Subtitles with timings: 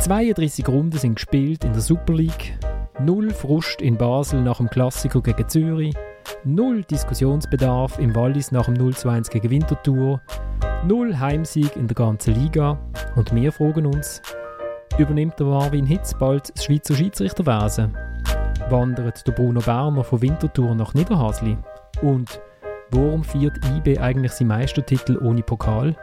[0.00, 2.58] 32 Runden sind gespielt in der Super League.
[3.00, 5.94] Null Frust in Basel nach dem Klassiker gegen Zürich.
[6.42, 10.22] Null Diskussionsbedarf im Wallis nach dem 0-2 gegen Winterthur.
[10.86, 12.78] Null Heimsieg in der ganzen Liga.
[13.14, 14.22] Und wir fragen uns,
[14.96, 17.94] übernimmt der Marvin Hitz bald das Schweizer Schiedsrichterwesen?
[18.70, 21.58] Wandert der Bruno Berner von Winterthur nach Niederhasli?
[22.00, 22.40] Und
[22.90, 25.94] warum feiert IB eigentlich seinen Meistertitel ohne Pokal?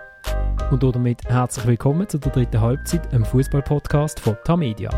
[0.70, 4.90] Und damit herzlich willkommen zu der dritten Halbzeit, einem Fußball-Podcast von Tamedia.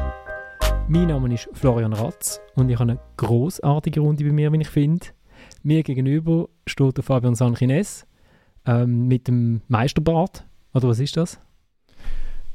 [0.87, 4.69] Mein Name ist Florian Ratz und ich habe eine großartige Runde bei mir, wie ich
[4.69, 5.05] finde.
[5.61, 8.07] Mir gegenüber steht der Fabian Sanchines
[8.65, 10.43] ähm, mit dem Meisterbart.
[10.73, 11.39] Oder was ist das?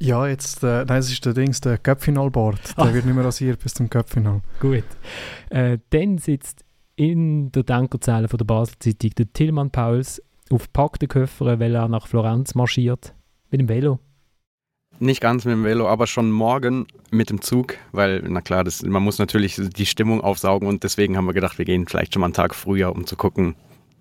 [0.01, 2.77] Ja, jetzt, äh, nein, es ist der Dings, der Cup-Final-Bart.
[2.77, 2.93] Der Ach.
[2.93, 4.41] wird nicht mehr rasiert bis zum Cup-Final.
[4.59, 4.83] Gut.
[5.51, 6.65] Äh, dann sitzt
[6.97, 10.21] in der Denkerzelle von der Basel-Zeitung der Tillmann Pauls
[10.55, 13.15] auf packten Köffer, weil er nach Florenz marschiert.
[13.51, 13.99] Mit dem Velo.
[15.01, 18.83] Nicht ganz mit dem Velo, aber schon morgen mit dem Zug, weil, na klar, das,
[18.83, 22.21] man muss natürlich die Stimmung aufsaugen und deswegen haben wir gedacht, wir gehen vielleicht schon
[22.21, 23.57] mal einen Tag früher, um zu gucken,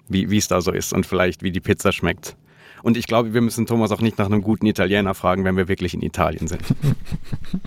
[0.08, 2.36] wie es da so ist und vielleicht wie die Pizza schmeckt.
[2.84, 5.70] Und ich glaube, wir müssen Thomas auch nicht nach einem guten Italiener fragen, wenn wir
[5.70, 6.62] wirklich in Italien sind.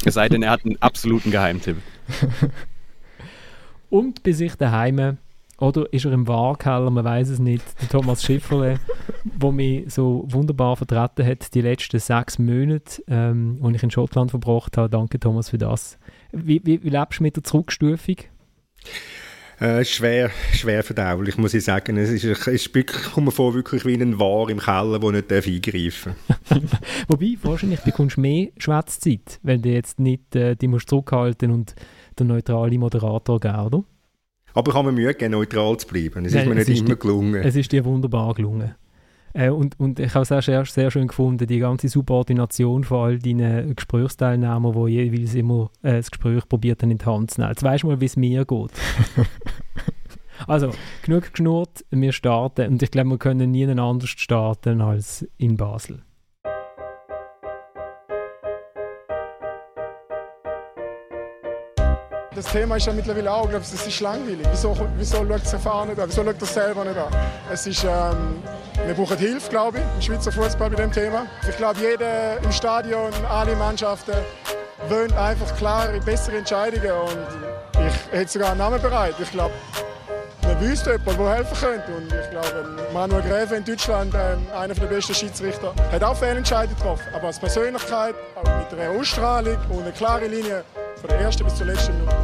[0.04, 1.78] es sei denn, er hat einen absoluten Geheimtipp.
[3.88, 5.16] Und bei sich daheim
[5.58, 7.64] oder ist er im Wahrkeller, man weiß es nicht.
[7.80, 8.78] Der Thomas Schifferle,
[9.24, 14.30] der mich so wunderbar vertreten hat, die letzten sechs Monate, ähm, die ich in Schottland
[14.30, 14.90] verbracht habe.
[14.90, 15.98] Danke, Thomas, für das.
[16.32, 18.16] Wie, wie, wie lebst du mit der Zurückstufung?
[19.58, 21.96] Äh, schwer, schwer verdaulich, muss ich sagen.
[21.96, 22.70] Es ist, es
[23.14, 26.60] kommt mir vor wirklich wie ein War im Keller, der nicht eingreifen darf.
[27.08, 31.74] Wobei, wahrscheinlich bekommst du mehr Schwätzzeit, wenn du jetzt nicht äh, die musst zurückhalten und
[32.18, 33.84] der neutrale Moderator geben, oder?
[34.56, 36.24] Aber ich habe mir Mühe gegeben, neutral zu bleiben.
[36.24, 37.42] Es Nein, ist mir nicht immer die, gelungen.
[37.42, 38.74] Es ist dir wunderbar gelungen.
[39.34, 42.98] Äh, und, und ich habe es auch sehr, sehr schön gefunden, die ganze Subordination von
[43.00, 47.50] all deinen Gesprächsteilnehmern, die jeweils immer äh, das Gespräch probiert in die Hand zu nehmen.
[47.50, 48.70] Jetzt weisst du mal, wie es mir geht.
[50.46, 50.70] also,
[51.02, 52.72] genug geschnurrt, wir starten.
[52.72, 56.02] Und ich glaube, wir können nie anders starten als in Basel.
[62.36, 64.46] Das Thema ist ja mittlerweile auch, glaube ich, es ist langweilig.
[64.50, 66.06] Wieso, wieso schaut das Erfahren nicht an?
[66.06, 67.08] Wieso schaut das selber nicht an?
[67.50, 68.42] Es ist, ähm,
[68.84, 71.24] wir brauchen Hilfe, glaube ich, im Schweizer Fußball bei dem Thema.
[71.48, 74.12] Ich glaube, jeder im Stadion, alle Mannschaften
[74.90, 76.90] wollen einfach klare, bessere Entscheidungen.
[76.90, 79.14] Und ich hätte sogar einen Namen bereit.
[79.18, 79.54] Ich glaube,
[80.60, 81.94] wüsste jemand, der helfen könnte.
[81.96, 86.76] Und ich glaube, Manuel Gräfe in Deutschland, äh, einer der besten Schiedsrichter, hat auch Fehlentscheidungen
[86.76, 87.06] getroffen.
[87.14, 90.64] Aber als Persönlichkeit, mit einer Ausstrahlung und einer klaren Linie,
[90.96, 92.16] von der ersten bis zur letzten Minute.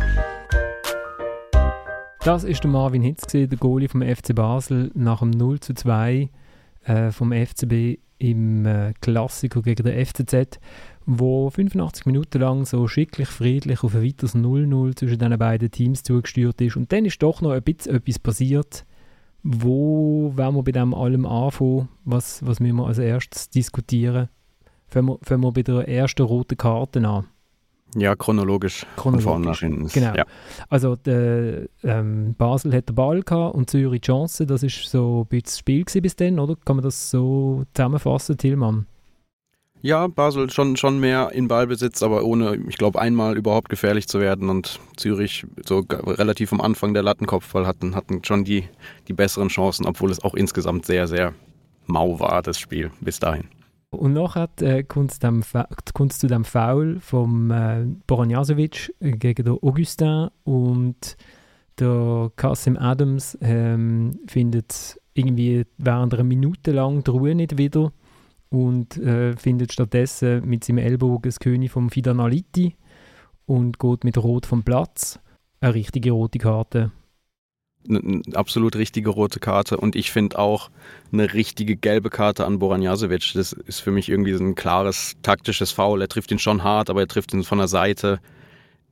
[2.25, 6.31] Das der Marvin Hitz, der Goalie vom FC Basel nach dem 0 zu 2
[6.84, 10.60] äh, vom FCB im äh, Klassiker gegen den FCZ,
[11.07, 16.03] wo 85 Minuten lang so schicklich friedlich auf ein weiteres 0-0 zwischen diesen beiden Teams
[16.03, 16.77] zugesteuert ist.
[16.77, 18.85] Und dann ist doch noch ein bisschen etwas passiert.
[19.43, 21.89] Wo wollen wir bei dem allem anfangen?
[22.05, 24.29] Was, was müssen wir als erstes diskutieren?
[24.87, 27.27] Fangen wir, fangen wir bei der ersten roten Karte an.
[27.95, 29.25] Ja, chronologisch, chronologisch.
[29.25, 29.89] von vorne nach hinten.
[29.89, 30.15] Genau.
[30.15, 30.25] Ja.
[30.71, 34.47] Also der, ähm, Basel hat den Ball gehabt und Zürich die Chance.
[34.47, 36.57] Das ist so ein bisschen das Spiel bis dann, oder?
[36.65, 38.87] Kann man das so zusammenfassen, Tillmann?
[39.84, 44.20] Ja, Basel schon, schon mehr in Ballbesitz, aber ohne, ich glaube, einmal überhaupt gefährlich zu
[44.20, 44.48] werden.
[44.48, 48.65] Und Zürich so relativ am Anfang der Lattenkopfball hatten, hatten schon die,
[49.09, 51.34] die besseren Chancen, obwohl es auch insgesamt sehr, sehr
[51.87, 53.44] mau war, das Spiel bis dahin.
[53.91, 61.16] Und nachher äh, kommt es zu dem Foul vom äh, Boranjasovic gegen den Augustin und
[61.78, 67.93] der Kasim Adams ähm, findet irgendwie während einer Minute lang die Ruhe nicht wieder
[68.53, 72.77] und äh, findet stattdessen mit seinem Ellbogen das König vom Fidanaliti
[73.47, 75.19] und geht mit Rot vom Platz.
[75.61, 76.93] Eine richtige rote Karte
[77.89, 80.71] eine absolut richtige rote Karte und ich finde auch
[81.12, 83.32] eine richtige gelbe Karte an Boran Jasovic.
[83.35, 86.00] Das ist für mich irgendwie so ein klares taktisches Foul.
[86.00, 88.21] Er trifft ihn schon hart, aber er trifft ihn von der Seite.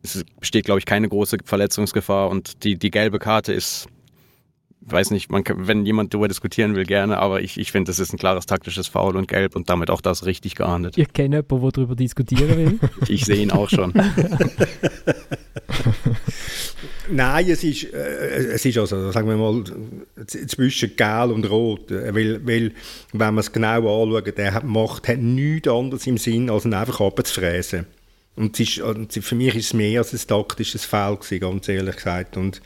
[0.03, 3.87] Es besteht, glaube ich, keine große Verletzungsgefahr und die, die gelbe Karte ist,
[4.83, 7.99] weiß nicht, man kann, wenn jemand darüber diskutieren will, gerne, aber ich, ich finde, das
[7.99, 10.97] ist ein klares taktisches Foul und gelb und damit auch das richtig geahndet.
[10.97, 12.79] Ich kenne jemanden, der darüber diskutieren will.
[13.09, 13.93] ich sehe ihn auch schon.
[17.13, 19.65] Nein, es ist, äh, es ist also, sagen wir mal,
[20.27, 21.91] zwischen Gel und Rot.
[21.91, 22.73] Äh, weil, weil
[23.13, 26.75] wenn man es genau anschaut, der hat, macht, hat nichts anderes im Sinn, als ihn
[26.75, 27.87] einfach abzufräsen.
[28.37, 32.37] Und ist, für mich ist es mehr als ein taktisches Foul gewesen, ganz ehrlich gesagt.
[32.37, 32.63] Und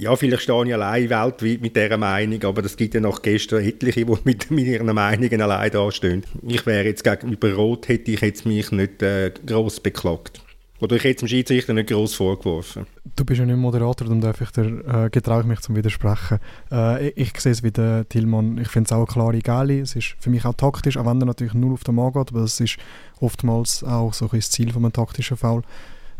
[0.00, 3.62] ja, vielleicht stehe ich allein weltweit mit dieser Meinung, aber es gibt ja noch gestern
[3.62, 6.24] etliche, die mit, ihren Meinungen allein dastehen.
[6.46, 10.40] Ich wäre jetzt gegenüber Rot, hätte ich jetzt mich nicht äh, gross beklagt.
[10.80, 12.86] Oder ich hätte dem Schiedsrichter nicht gross vorgeworfen.
[13.14, 16.38] Du bist ja nicht Moderator, darum darf ich dir, äh, getraue ich mich zum Widersprechen.
[16.72, 19.80] Äh, ich, ich sehe es wie der Tillmann, ich finde es auch eine klare Gali.
[19.80, 22.30] Es ist für mich auch taktisch, auch wenn er natürlich null auf den Mann geht,
[22.30, 22.78] aber das ist
[23.20, 25.62] oftmals auch so ein das Ziel von einem taktischen Foul.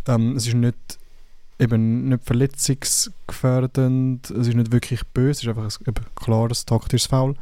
[0.06, 0.76] Ähm, es ist nicht
[1.60, 7.06] eben nicht verletzungsgefährdend, es ist nicht wirklich böse, es ist einfach ein, ein klares taktisches
[7.06, 7.34] Foul.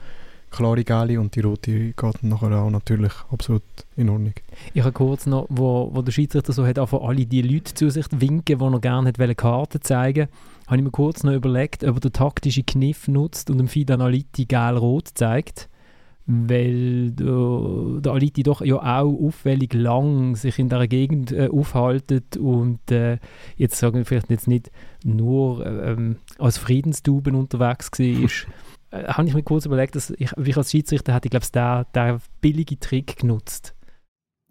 [0.50, 3.62] Klare Gelbe und die rote geht nachher auch natürlich absolut
[3.96, 4.32] in Ordnung.
[4.72, 7.90] Ich habe kurz noch, wo, wo der Schiedsrichter so hat, einfach alle die Leute zu
[7.90, 10.28] sich winken, die er gerne hätte Karten zeigen.
[10.66, 14.00] Habe ich mir kurz noch überlegt, ob er den taktischen Kniff nutzt und dem Fidan
[14.00, 15.68] Aliti gel-rot zeigt,
[16.30, 22.36] weil der, der Aliti doch ja auch auffällig lang sich in dieser Gegend äh, aufhaltet
[22.36, 23.16] und äh,
[23.56, 24.70] jetzt sagen wir vielleicht jetzt nicht
[25.02, 27.98] nur ähm, als Friedenstuben unterwegs war,
[28.90, 31.86] äh, habe ich mir kurz überlegt, dass ich, ich als Schiedsrichter hätte, ich glaube, der,
[31.94, 33.74] der billige Trick genutzt.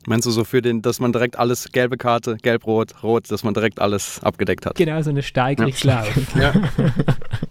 [0.08, 3.54] Meinst du so für den, dass man direkt alles, gelbe Karte, gelb-rot, rot, dass man
[3.54, 4.76] direkt alles abgedeckt hat?
[4.76, 6.36] Genau, so eine Steigerungslauf.
[6.36, 6.54] Ja.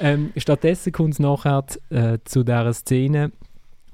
[0.00, 3.32] ähm, stattdessen kommt es nachher äh, zu dieser Szene,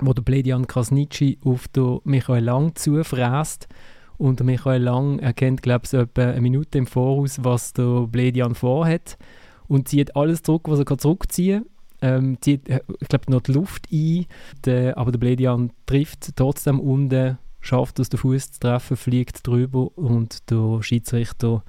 [0.00, 3.68] wo der Bledian Krasnitschi auf den Michael Lang zufräst.
[4.16, 8.54] Und der Michael Lang erkennt, glaube ich, etwa eine Minute im Voraus, was der Bledian
[8.54, 9.18] vorhat
[9.66, 11.64] und zieht alles zurück, was er zurückziehen
[12.00, 12.24] kann.
[12.24, 14.26] Ähm, zieht, äh, ich glaube, noch die Luft ein,
[14.64, 19.96] der, aber der Bledian trifft trotzdem unten, schafft es, den Fuß zu treffen, fliegt drüber
[19.96, 21.64] und der Schiedsrichter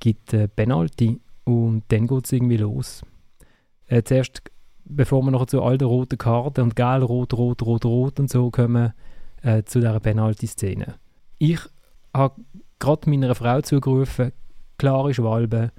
[0.00, 3.02] gibt äh, Penalty und dann geht es irgendwie los.
[3.86, 4.42] Äh, zuerst,
[4.84, 8.30] bevor wir noch zu all den roten Karten und gelb, rot, rot, rot, rot und
[8.30, 8.92] so kommen,
[9.42, 10.96] äh, zu dieser Penalty-Szene.
[11.38, 11.60] Ich
[12.14, 12.40] habe
[12.78, 14.32] gerade meiner Frau zugerufen,
[14.78, 15.72] klare Schwalbe,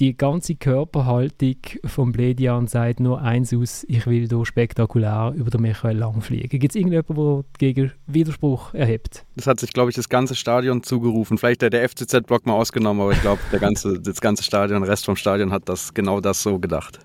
[0.00, 5.60] die ganze Körperhaltung vom Bledian sagt nur eins aus, ich will hier spektakulär über den
[5.60, 6.58] Michael Lang fliegen.
[6.58, 9.26] Gibt es irgendjemanden, der gegen Widerspruch erhebt?
[9.36, 11.36] Das hat sich, glaube ich, das ganze Stadion zugerufen.
[11.36, 15.04] Vielleicht der, der FCZ-Block mal ausgenommen, aber ich glaube, ganze, das ganze Stadion, der Rest
[15.04, 17.00] vom Stadion hat das genau das so gedacht.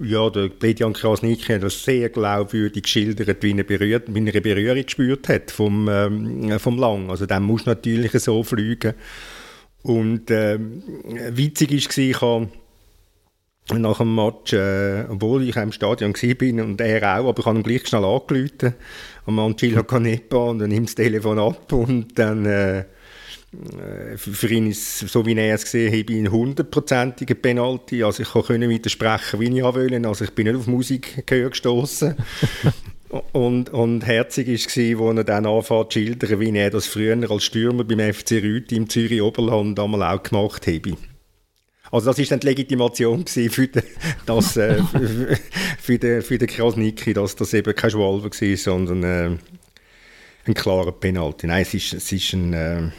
[0.00, 4.40] Ja, der Bledian Krasniki hat das sehr glaubwürdig geschildert, wie er, berührt, wie er eine
[4.40, 7.10] Berührung gespürt hat vom, ähm, vom Lang.
[7.10, 8.94] Also der muss natürlich so fliegen.
[9.82, 10.58] Und äh,
[11.30, 12.48] witzig war, ich habe
[13.76, 17.58] nach dem Match, äh, obwohl ich im Stadion war und er auch, aber ich habe
[17.58, 18.74] ihn gleich schnell angerufen,
[19.26, 22.84] am Angelo Canepa, und dann nimmt das Telefon ab und dann äh,
[24.16, 28.02] für ihn ist, so wie er es gesehen hat, ein hundertprozentiger Penalty.
[28.02, 30.08] Also ich konnte widersprechen, wie ich wollte.
[30.08, 32.14] Also ich bin nicht auf Musik gestoßen.
[33.32, 37.30] Und, und herzig war es, als er dann anfängt zu schildern, wie er das früher
[37.30, 40.94] als Stürmer beim FC Rüti im Zürich Oberland einmal auch gemacht habe.
[41.90, 43.82] Also das war dann die Legitimation für den,
[44.26, 44.82] das, äh,
[45.80, 49.38] für, den, für den Krasniki, dass das eben kein Schwalbe war, sondern äh,
[50.44, 51.46] ein klarer Penalty.
[51.46, 52.90] Nein, es ist, es ist, ein, äh,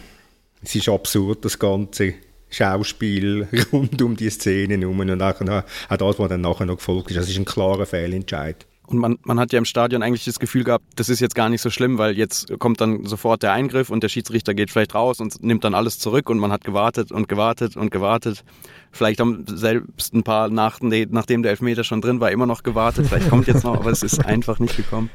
[0.61, 2.13] es ist absurd, das ganze
[2.49, 7.11] Schauspiel rund um die Szene herum und auch, auch das, was dann nachher noch gefolgt
[7.11, 7.17] ist.
[7.17, 8.65] Das ist ein klarer Fehlentscheid.
[8.87, 11.47] Und man, man hat ja im Stadion eigentlich das Gefühl gehabt, das ist jetzt gar
[11.47, 14.95] nicht so schlimm, weil jetzt kommt dann sofort der Eingriff und der Schiedsrichter geht vielleicht
[14.95, 18.43] raus und nimmt dann alles zurück und man hat gewartet und gewartet und gewartet.
[18.91, 23.05] Vielleicht haben selbst ein paar, nach, nachdem der Elfmeter schon drin war, immer noch gewartet.
[23.05, 25.11] Vielleicht kommt jetzt noch, aber es ist einfach nicht gekommen.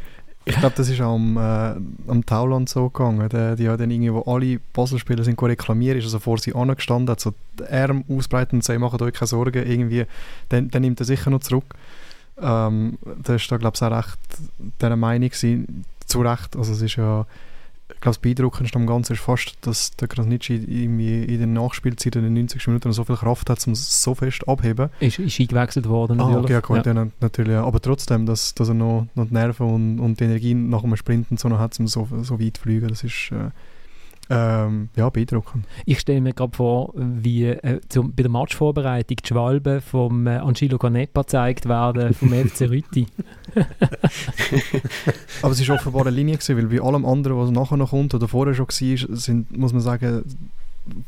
[0.47, 3.29] Ich glaube, das ist auch am, äh, am Tauland so gegangen.
[3.29, 7.11] Die, die haben dann irgendwie, wo alle Basel-Spieler sind reklamieren, ist also vor sie angestanden,
[7.11, 10.05] hat so die Arme ausbreiten und sagt, macht euch keine Sorgen, irgendwie,
[10.51, 11.75] dann, dann nimmt er sicher noch zurück.
[12.41, 14.19] Ähm, da ist da, glaube ich, auch recht
[14.81, 16.57] dieser Meinung gewesen, zu Recht.
[16.57, 17.25] Also es ist ja,
[17.89, 22.17] ich glaube, das Beeindruckendste am Ganzen ist fast, dass der Krasnitschi irgendwie in den Nachspielzeit
[22.17, 24.89] in den 90 Minuten so viel Kraft hat, um so fest abheben.
[25.01, 26.29] Ist, ist eingewechselt worden ah.
[26.29, 27.07] Ah, okay, ja.
[27.21, 27.57] natürlich.
[27.57, 30.97] Aber trotzdem, dass, dass er noch, noch die Nerven und, und die Energie nach einem
[30.97, 33.31] Sprinten so noch hat, um so, so weit zu fliegen, das ist...
[33.33, 33.51] Äh,
[34.31, 35.67] ähm, ja, beeindruckend.
[35.85, 40.37] Ich stelle mir gerade vor, wie äh, zum, bei der Matchvorbereitung die Schwalben vom äh,
[40.37, 43.07] Angelo Canepa gezeigt werden, vom FC Rüti.
[45.43, 48.15] Aber es war offenbar eine Linie, gewesen, weil bei allem anderen, was nachher noch kommt
[48.15, 50.25] oder vorher schon war, sind, muss man sagen,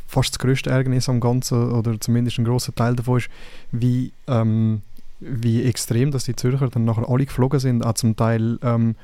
[0.07, 3.29] fast das größte Ärgernis am Ganzen, oder zumindest ein großer Teil davon ist,
[3.73, 4.83] wie, ähm,
[5.21, 8.95] wie extrem, dass die Zürcher dann nachher alle geflogen sind, auch zum Teil ähm,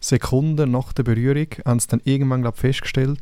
[0.00, 3.18] Sekunden nach der Berührung, haben sie dann irgendwann glaub, festgestellt,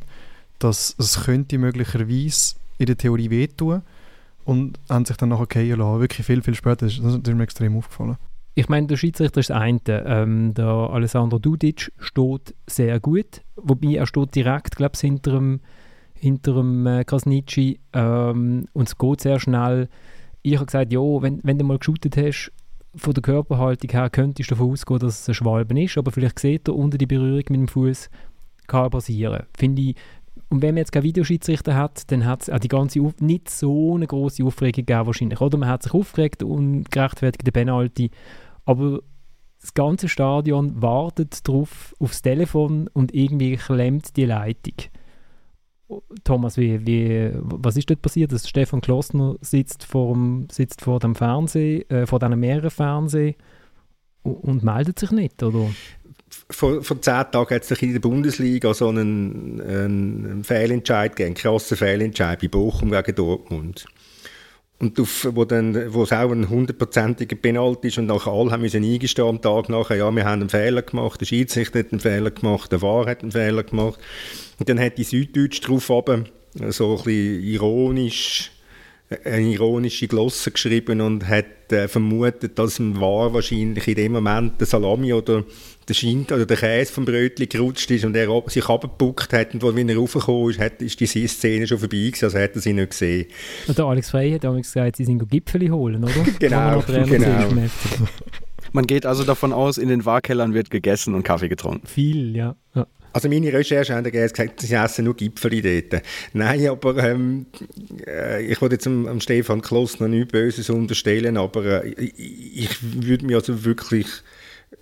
[0.59, 3.81] dass es könnte möglicherweise in der Theorie wehtun
[4.45, 5.99] und haben sich dann nachher fallen lassen.
[5.99, 6.85] Wirklich viel, viel später.
[6.85, 8.17] Das, das ist mir extrem aufgefallen.
[8.55, 9.79] Ich meine, der Schiedsrichter ist das eine.
[9.87, 15.59] Ähm, der Alessandro Dudic steht sehr gut, wobei er steht direkt, glaube ich, hinter dem,
[16.15, 19.89] hinter dem äh, Krasnitschi ähm, und es geht sehr schnell.
[20.41, 22.51] ich habe gesagt, ja, wenn, wenn du mal geshootet hast,
[22.95, 26.39] von der Körperhaltung her könntest du davon ausgehen, dass es ein Schwalben ist, aber vielleicht
[26.39, 28.09] sieht er unter die Berührung mit dem Fuß
[28.65, 29.43] kann passieren.
[29.55, 29.95] Finde ich,
[30.49, 33.49] und wenn man jetzt keinen Videoschiedsrichter hat, dann hat es auch die ganze Auf nicht
[33.49, 35.41] so eine große Aufregung gegeben wahrscheinlich.
[35.41, 38.11] Oder man hat sich aufgeregt und gerechtfertigte Penalty,
[38.65, 39.01] aber
[39.59, 44.75] das ganze Stadion wartet drauf aufs Telefon und irgendwie klemmt die Leitung.
[46.23, 48.31] Thomas, wie, wie, was ist dort passiert?
[48.31, 53.35] Dass Stefan Klossner sitzt vor dem, sitzt vor dem Fernsehen, äh, vor diesen mehreren Fernsehen
[54.23, 55.69] und, und meldet sich nicht, oder?
[56.49, 61.35] Vor, vor zehn Tagen hat es in der Bundesliga so einen, einen Fehlentscheid gegeben, einen
[61.35, 63.85] krassen Fehlentscheid bei Bochum gegen Dortmund.
[64.79, 68.61] Und auf, wo, dann, wo es auch ein hundertprozentiger Penalty ist und nachher alle haben
[68.61, 71.99] müssen eingestehen am Tag nachher, ja, wir haben einen Fehler gemacht, der Schiedsrichter hat einen
[71.99, 73.99] Fehler gemacht, der VAR hat einen Fehler gemacht.
[74.59, 76.25] Und dann hat die Süddeutsch drauf aber
[76.69, 78.51] so ein bisschen ironisch
[79.23, 84.59] eine ironische Glosse geschrieben und hat äh, vermutet, dass im War wahrscheinlich in dem Moment
[84.59, 85.45] der Salami oder
[85.87, 89.63] der Schint oder der Käse vom Brötchen gerutscht ist und er sich abgebuckt hat und
[89.75, 92.73] wenn er raufgekommen ist, hat, ist diese Szene schon vorbei gewesen, also hat er sie
[92.73, 93.27] nicht gesehen.
[93.67, 96.13] Und der Alex Frey hat damals gesagt, sie sind Gipfeli holen, oder?
[96.39, 97.69] genau, genau.
[98.73, 101.87] Man geht also davon aus, in den Wahrkellern wird gegessen und Kaffee getrunken.
[101.87, 102.55] Viel, ja.
[102.75, 102.85] ja.
[103.17, 106.03] Also meine Recherche haben gesagt, sie essen nur Gipfel dort.
[106.33, 107.47] Nein, aber ähm,
[108.05, 113.25] äh, ich wollte jetzt am, Stefan Kloss noch nichts Böses unterstellen, aber äh, ich, würde
[113.25, 114.05] mir also wirklich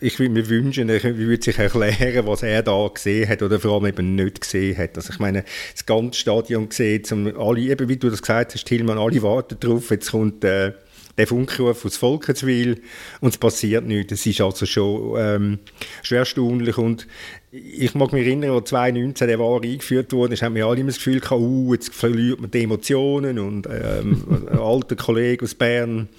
[0.01, 3.75] ich würde mir wünschen, er würde sich erklären, was er da gesehen hat oder vor
[3.75, 4.97] allem eben nicht gesehen hat.
[4.97, 8.65] Also ich meine, das ganze Stadion gesehen, zum, alle, eben wie du das gesagt hast,
[8.65, 10.73] Tillmann, alle warten drauf, jetzt kommt äh,
[11.17, 12.81] der Funkruf aus Volkenswil
[13.21, 14.09] und es passiert nichts.
[14.09, 15.59] Das ist also schon ähm,
[16.03, 17.07] schwer erstaunlich und
[17.55, 20.89] ich mag mich erinnern, als 2019 der war eingeführt wurde, ich habe mir alle immer
[20.89, 25.55] das Gefühl gehabt, uh, jetzt verliert man die Emotionen und ähm, ein alter Kollege aus
[25.55, 26.09] Bern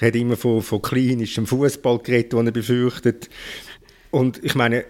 [0.00, 3.28] hat immer von, von klinischem Fußball geredet, den er befürchtet.
[4.10, 4.84] Und ich meine,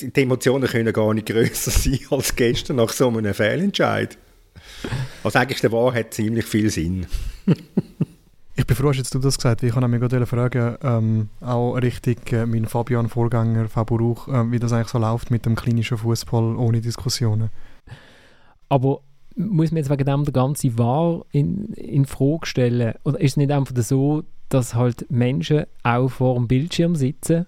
[0.00, 4.18] die, die Emotionen können gar nicht größer sein als gestern nach so einem Fehlentscheid.
[5.22, 7.06] Also eigentlich der Wahrheit hat ziemlich viel Sinn.
[8.54, 9.68] Ich bin froh, dass du das gesagt hast.
[9.68, 14.72] Ich wollte mich fragen, ähm, auch richtig äh, mein Fabian-Vorgänger Fabio Rauch, äh, wie das
[14.72, 17.48] eigentlich so läuft mit dem klinischen Fußball ohne Diskussionen.
[18.68, 19.00] Aber
[19.36, 22.94] muss man jetzt wegen dem der ganze Wahr in, in Frage stellen?
[23.04, 27.46] Oder ist es nicht einfach so, dass halt Menschen auch vor dem Bildschirm sitzen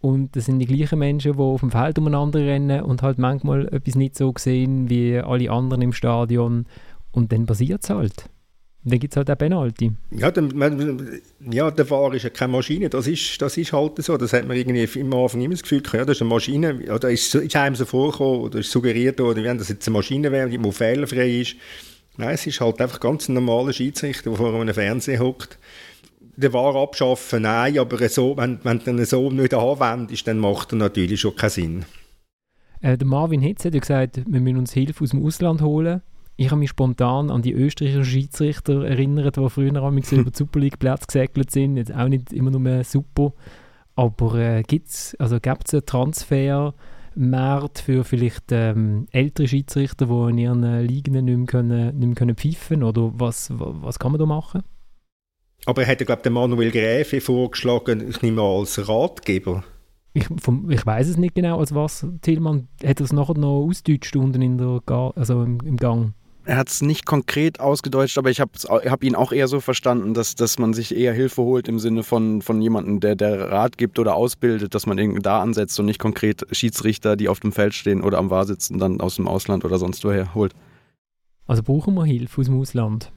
[0.00, 3.68] und das sind die gleichen Menschen, die auf dem Feld umeinander rennen und halt manchmal
[3.68, 6.66] etwas nicht so sehen wie alle anderen im Stadion
[7.12, 8.30] und dann passiert es halt.
[8.82, 9.92] Dann gibt es halt auch Penalty.
[10.10, 10.48] Ja, der,
[11.50, 14.16] ja, der Fahrer ist ja keine Maschine, das ist, das ist halt so.
[14.16, 16.82] Das hat man irgendwie am Anfang immer das Gefühl ja, das ist eine Maschine.
[16.86, 19.98] Ja, da ist, ist einem so vorgekommen oder ist suggeriert worden, wenn das jetzt eine
[19.98, 21.56] Maschine wäre, die fehlerfrei ist.
[22.16, 25.58] Nein, es ist halt einfach ganz ein normaler Schiedsrichter, der vor einem Fernseher hockt.
[26.36, 30.72] Der War abschaffen, nein, aber so, wenn, wenn du ihn so nicht anwendest, dann macht
[30.72, 31.84] er natürlich schon keinen Sinn.
[32.80, 36.00] Äh, der Marvin Hitz hat ja gesagt, wir müssen uns Hilfe aus dem Ausland holen.
[36.40, 40.58] Ich habe mich spontan an die österreichischen Schiedsrichter erinnert, die früher einmal über die Super
[40.58, 41.76] League Platz gesegelt sind.
[41.76, 43.34] Jetzt auch nicht immer nur mehr super.
[43.94, 44.64] Aber äh,
[45.18, 51.12] also gibt es einen Transfermarkt für vielleicht ähm, ältere Schiedsrichter, die in ihren äh, Ligen
[51.12, 54.62] nicht mehr, können, nicht mehr können pfeifen Oder was, was kann man da machen?
[55.66, 59.62] Aber er hat, glaube ich, Manuel Gräfe vorgeschlagen, ich nehme mal als Ratgeber.
[60.14, 60.24] Ich,
[60.70, 64.56] ich weiß es nicht genau, als was Tillmann hat das nachher noch ausdeutscht unten in
[64.56, 66.14] der Ga also im, im Gang
[66.50, 70.14] er hat es nicht konkret ausgedeutscht, aber ich habe hab ihn auch eher so verstanden,
[70.14, 73.78] dass, dass man sich eher Hilfe holt im Sinne von, von jemandem, der, der Rat
[73.78, 77.52] gibt oder ausbildet, dass man irgendwie da ansetzt und nicht konkret Schiedsrichter, die auf dem
[77.52, 80.52] Feld stehen oder am War sitzen, dann aus dem Ausland oder sonst woher holt.
[81.46, 83.12] Also brauchen wir Hilfe aus dem Ausland?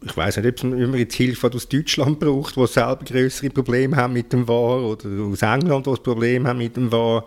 [0.00, 4.14] ich weiß nicht, ob man jetzt Hilfe aus Deutschland braucht, wo selber größere Probleme haben
[4.14, 7.26] mit dem War, oder aus England, wo Probleme haben mit dem War.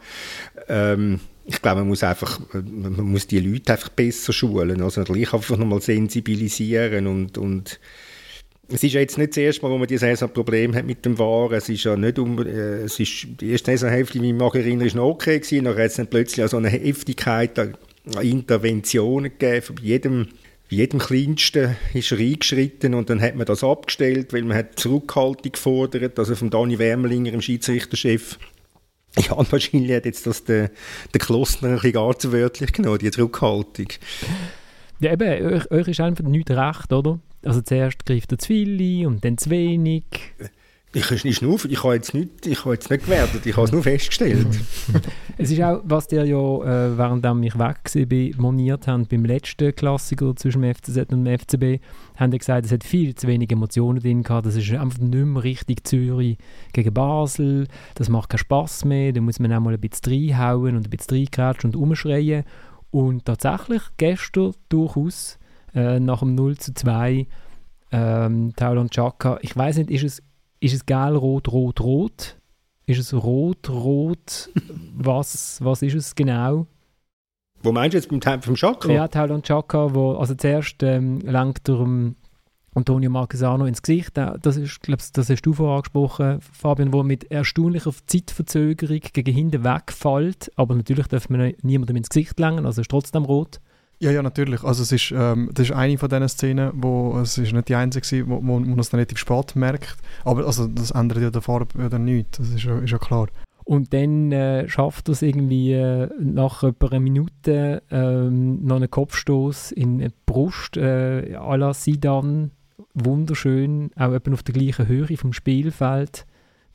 [0.67, 5.31] Ähm, ich glaube, man muss einfach, man muss die Leute einfach besser schulen, also gleich
[5.33, 7.79] einfach nochmal sensibilisieren und, und
[8.67, 11.05] es ist ja jetzt nicht das erste Mal, wo man die Saison Problem hat mit
[11.05, 11.53] dem Waren.
[11.53, 14.87] Es ist ja nicht um, äh, es ist, die erste Saisonhälfte, wie ich mich erinnere,
[14.87, 15.65] ist noch okay gewesen.
[15.65, 17.77] Nachher hat es dann plötzlich so eine Heftigkeit an
[18.21, 19.75] Interventionen gegeben.
[19.75, 20.27] Bei jedem,
[20.69, 25.51] jedem Kleinsten ist er eingeschritten und dann hat man das abgestellt, weil man hat Zurückhaltung
[25.51, 28.39] gefordert, also von Dani Wermelinger, dem Schiedsrichterchef,
[29.19, 30.71] ja, wahrscheinlich hat jetzt das der,
[31.13, 33.87] der Kloster ein bisschen gar zu wörtlich genommen, die Zurückhaltung.
[34.99, 37.19] Ja, eben, euch, euch ist einfach nichts recht, oder?
[37.43, 40.03] Also zuerst greift er zu viel und dann zu wenig.
[40.95, 43.71] Ich, ich, nur, ich habe jetzt nicht, ich habe jetzt nicht gewertet, ich habe es
[43.73, 44.47] nur festgestellt.
[45.37, 49.75] es ist auch, was der ja, äh, während ich weg war, moniert haben, beim letzten
[49.75, 51.83] Klassiker zwischen dem FCZ und dem FCB,
[52.15, 55.13] haben die gesagt, es hat viel zu wenig Emotionen drin gehabt, das ist einfach nicht
[55.13, 56.37] mehr richtig Zürich
[56.71, 60.77] gegen Basel, das macht keinen Spass mehr, da muss man auch mal ein bisschen reinhauen
[60.77, 62.45] und ein bisschen reinkratschen und umschreien.
[62.91, 65.39] Und tatsächlich gestern durchaus
[65.73, 67.27] äh, nach dem 0 zu 2
[67.91, 70.23] ähm, Taulan Chaka, ich weiß nicht, ist es
[70.59, 72.37] ist es gel, rot, rot, rot?
[72.85, 74.49] Ist es rot, rot?
[74.95, 76.67] was, was ist es genau?
[77.63, 78.91] Wo meinst du jetzt beim Tempo vom Chaka?
[78.91, 82.13] Ja, Taulan Chaka, wo, also zuerst ähm, lenkt er
[82.75, 84.17] Antonio Marquesano ins Gesicht.
[84.17, 89.63] Das, ist, glaub, das hast du vorher angesprochen, Fabian, wo mit erstaunlicher Zeitverzögerung gegen hinten
[89.63, 90.51] wegfällt.
[90.57, 93.59] Aber natürlich darf man niemandem ins Gesicht lenken, also ist trotzdem rot.
[93.99, 94.63] Ja, ja, natürlich.
[94.63, 97.75] Also es ist, ähm, das ist eine von diesen Szenen, wo es ist nicht die
[97.75, 99.97] einzige wo, wo man es dann relativ spät merkt.
[100.23, 103.27] Aber also, das ändert ja der Farbe ja nichts, das ist ja, ist ja klar.
[103.63, 109.71] Und dann äh, schafft es irgendwie äh, nach etwa einer Minute ähm, noch einen Kopfstoß
[109.71, 112.51] in die Brust äh, à la Sidan.
[112.93, 116.25] Wunderschön, auch etwa auf der gleichen Höhe vom Spielfeld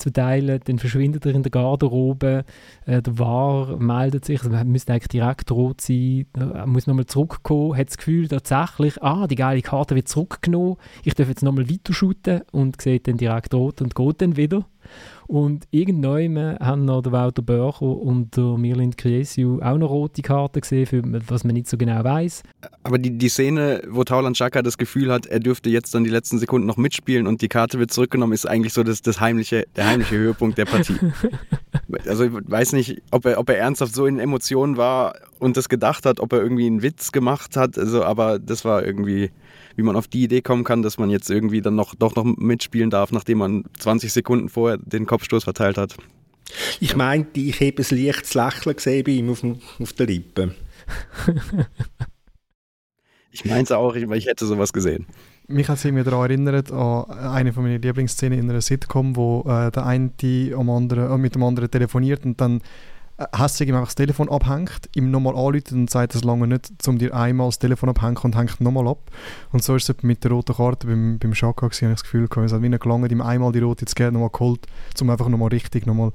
[0.01, 0.61] zu teilen.
[0.65, 2.45] Dann verschwindet er in der Garderobe.
[2.87, 6.27] Äh, der War meldet sich, also man müsste eigentlich direkt rot sein.
[6.35, 10.77] Er muss nochmal zurückkommen, hat das Gefühl tatsächlich, ah, die geile Karte wird zurückgenommen.
[11.05, 14.65] Ich darf jetzt nochmal weiter shooten und sieht dann direkt rot und geht dann wieder.
[15.31, 20.61] Und irgendwann haben noch der Walter Börcher und der Mirlind Kriesiu auch noch rote Karten
[20.61, 22.43] gesehen, für was man nicht so genau weiß.
[22.83, 26.11] Aber die, die Szene, wo Tauland Chaka das Gefühl hat, er dürfte jetzt dann die
[26.11, 29.67] letzten Sekunden noch mitspielen und die Karte wird zurückgenommen, ist eigentlich so das, das heimliche,
[29.77, 30.97] der heimliche Höhepunkt der Partie.
[32.09, 35.69] also ich weiß nicht, ob er, ob er ernsthaft so in Emotionen war und das
[35.69, 39.31] gedacht hat, ob er irgendwie einen Witz gemacht hat, also, aber das war irgendwie
[39.81, 42.25] wie man auf die Idee kommen kann, dass man jetzt irgendwie dann noch, doch noch
[42.25, 45.97] mitspielen darf, nachdem man 20 Sekunden vorher den Kopfstoß verteilt hat.
[46.81, 49.43] Ich meinte, ich habe ein leichtes Lächeln gesehen bei ihm auf,
[49.81, 50.55] auf der Lippe.
[53.31, 55.07] ich meinte auch, ich, ich hätte sowas gesehen.
[55.49, 59.45] Mich hat es irgendwie daran erinnert, an eine von meinen Lieblingsszenen in einer Sitcom, wo
[59.49, 60.11] äh, der eine
[60.55, 62.61] am anderen, äh, mit dem anderen telefoniert und dann
[63.37, 66.99] hässig ihm einfach das Telefon abhängt, ihm nochmal anruft und sagt, es lange nicht, um
[66.99, 69.11] dir einmal das Telefon abhängen und hängt nochmal ab.
[69.53, 72.05] Und so ist es mit der roten Karte beim, beim Schaka gewesen, habe ich das
[72.05, 74.67] Gefühl gehabt, es hat wie gelangt, ihm einmal die rote zu geben, nochmal geholt,
[75.01, 76.13] um einfach nochmal richtig, nochmal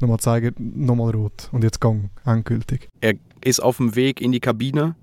[0.00, 2.88] nochmal zeigen, nochmal rot und jetzt Gang, endgültig.
[3.00, 4.96] Er ist auf dem Weg in die Kabine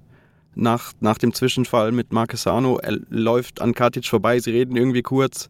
[0.56, 2.78] nach, nach dem Zwischenfall mit Marquesano.
[2.78, 5.47] Er läuft an Katic vorbei, sie reden irgendwie kurz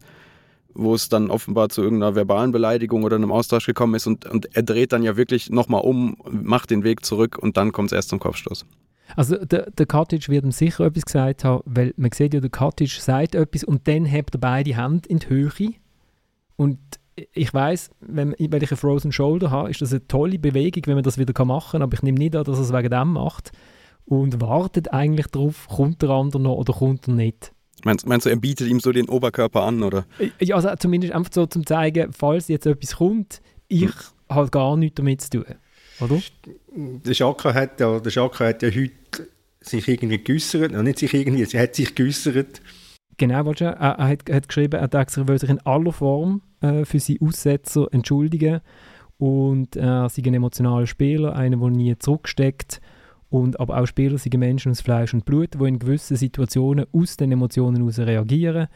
[0.74, 4.54] wo es dann offenbar zu irgendeiner verbalen Beleidigung oder einem Austausch gekommen ist und, und
[4.54, 7.96] er dreht dann ja wirklich nochmal um, macht den Weg zurück und dann kommt es
[7.96, 8.66] erst zum Kopfstoß.
[9.16, 12.50] Also der, der Katic wird ihm sicher etwas gesagt haben, weil man sieht ja, der
[12.50, 15.50] Katic sagt etwas und dann hebt er beide Hände in die Höhe
[16.56, 16.78] und
[17.32, 20.94] ich weiß, wenn, wenn ich einen Frozen Shoulder habe, ist das eine tolle Bewegung, wenn
[20.94, 23.12] man das wieder machen kann, aber ich nehme nicht an, dass er es wegen dem
[23.12, 23.52] macht
[24.04, 27.52] und wartet eigentlich darauf, kommt der andere noch oder kommt er nicht.
[27.84, 30.04] Meinst, meinst du, er bietet ihm so den Oberkörper an, oder?
[30.40, 33.92] Ja, also zumindest einfach so zum zeigen, falls jetzt etwas kommt, ich hm.
[34.28, 35.44] habe gar nichts damit zu tun,
[36.00, 36.20] oder?
[36.74, 39.28] Der Schaka hat ja, der Schaka hat ja heute
[39.60, 42.62] sich irgendwie geäussert, nicht sich irgendwie, er hat sich geäussert.
[43.16, 46.98] Genau, er, er hat, hat geschrieben, er, er will sich in aller Form äh, für
[46.98, 48.60] seine Aussetzer entschuldigen
[49.18, 52.80] und er sei ein emotionaler Spieler, einer, der nie zurücksteckt
[53.30, 57.16] und aber auch Spieler sind Menschen aus Fleisch und Blut, die in gewissen Situationen aus
[57.16, 58.66] den Emotionen heraus reagieren.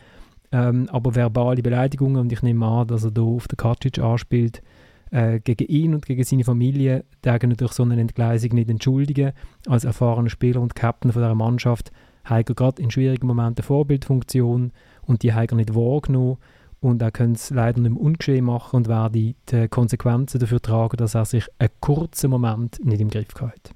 [0.52, 4.62] Ähm, aber verbale Beleidigungen, und ich nehme an, dass er hier auf den Kacic anspielt,
[5.10, 9.32] äh, gegen ihn und gegen seine Familie, die natürlich so eine Entgleisung nicht entschuldigen.
[9.66, 11.90] Als erfahrener Spieler und Captain von dieser Mannschaft
[12.22, 16.38] hat er gerade in schwierigen Momenten eine Vorbildfunktion und die hat er nicht wahrgenommen
[16.80, 20.96] und er könnte es leider nicht mehr ungeschehen machen und werde die Konsequenzen dafür tragen,
[20.96, 23.74] dass er sich einen kurzen Moment nicht im Griff hat.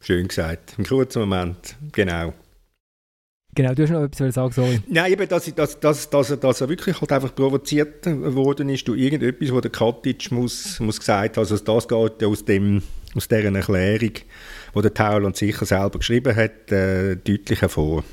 [0.00, 0.78] Schön gesagt.
[0.78, 2.32] Ein kurzer Moment, genau.
[3.54, 4.80] Genau, du hast noch etwas sagen, sorry.
[4.88, 8.86] Nein, eben, dass, dass, dass, dass, er, dass er wirklich halt einfach provoziert worden ist
[8.86, 11.38] durch irgendetwas, was der Katic muss, muss gesagt hat.
[11.38, 12.82] Also das geht aus, dem,
[13.16, 14.12] aus dieser Erklärung,
[14.74, 18.04] die der Tauland sicher selber geschrieben hat, äh, deutlich hervor.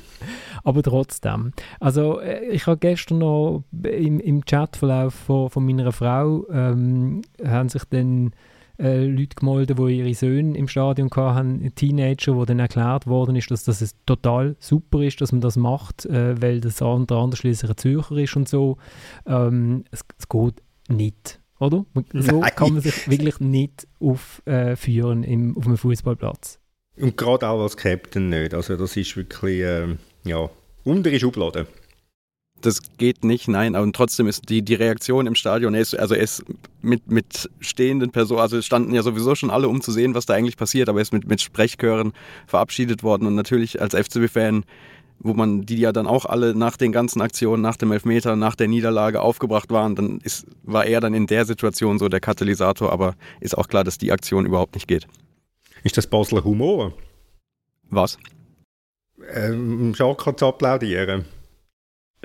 [0.64, 1.52] Aber trotzdem.
[1.78, 7.68] Also äh, ich habe gestern noch im, im Chatverlauf von, von meiner Frau ähm, haben
[7.68, 8.32] sich dann
[8.78, 13.50] äh, Leute gemeldet, die ihre Söhne im Stadion hatten, Teenager, wo dann erklärt worden ist,
[13.50, 17.70] dass das total super ist, dass man das macht, äh, weil das unter anderem schließlich
[17.70, 18.76] ein Zürcher ist und so.
[19.26, 21.84] Ähm, es, es geht nicht, oder?
[22.12, 22.50] So Nein.
[22.54, 26.58] kann man sich wirklich nicht aufführen äh, auf einem Fußballplatz.
[26.98, 28.54] Und gerade auch als Captain nicht.
[28.54, 30.48] Also das ist wirklich, äh, ja,
[30.84, 31.66] untere Schublade.
[32.60, 36.14] Das geht nicht, nein, aber trotzdem ist die, die Reaktion im Stadion, er ist, also
[36.14, 36.44] er ist
[36.82, 40.26] mit, mit stehenden Personen, also es standen ja sowieso schon alle, um zu sehen, was
[40.26, 42.12] da eigentlich passiert, aber er ist mit, mit Sprechchören
[42.46, 44.64] verabschiedet worden und natürlich als FCB-Fan,
[45.18, 48.54] wo man die ja dann auch alle nach den ganzen Aktionen, nach dem Elfmeter, nach
[48.54, 52.92] der Niederlage aufgebracht waren, dann ist, war er dann in der Situation so der Katalysator,
[52.92, 55.06] aber ist auch klar, dass die Aktion überhaupt nicht geht.
[55.84, 56.92] Ist das Basler Humor?
[57.90, 58.18] Was?
[59.32, 61.24] Ähm, Jacques zu applaudieren.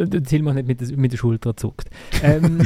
[0.05, 1.89] Der Tillmann hat mit, der, mit der Schulter zuckt.
[2.23, 2.59] Ähm,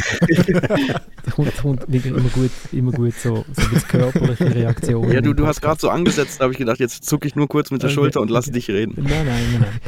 [1.23, 5.11] das kommt, kommt immer gut, immer gut so, so ein körperliche Reaktionen.
[5.11, 7.47] Ja, du, du hast gerade so angesetzt, da habe ich gedacht, jetzt zucke ich nur
[7.47, 8.59] kurz mit der okay, Schulter und lasse okay.
[8.59, 8.93] dich reden.
[8.97, 9.61] Nein, nein, nein.
[9.61, 9.79] nein.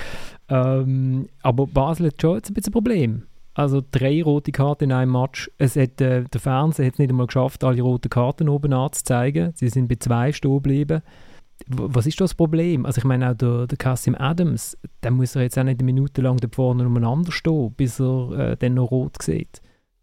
[0.49, 3.23] Ähm, aber Basel hat schon jetzt ein bisschen ein Problem.
[3.53, 5.49] Also drei rote Karten in einem Match.
[5.57, 9.51] Es hat, äh, der Fernseher hat es nicht einmal geschafft, alle roten Karten oben anzuzeigen.
[9.55, 11.01] Sie sind bei zwei stehen geblieben
[11.67, 12.85] was ist das Problem?
[12.85, 15.85] Also ich meine auch der, der Cassim Adams, der muss er jetzt auch nicht eine
[15.85, 19.61] Minute lang da vorne umeinander stehen, bis er äh, dann noch rot sieht.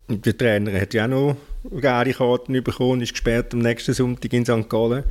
[0.09, 1.37] Der Trainer hat ja auch noch
[1.71, 4.69] gelbe Karten bekommen, ist gesperrt am nächsten Sonntag in St.
[4.69, 5.05] Gallen.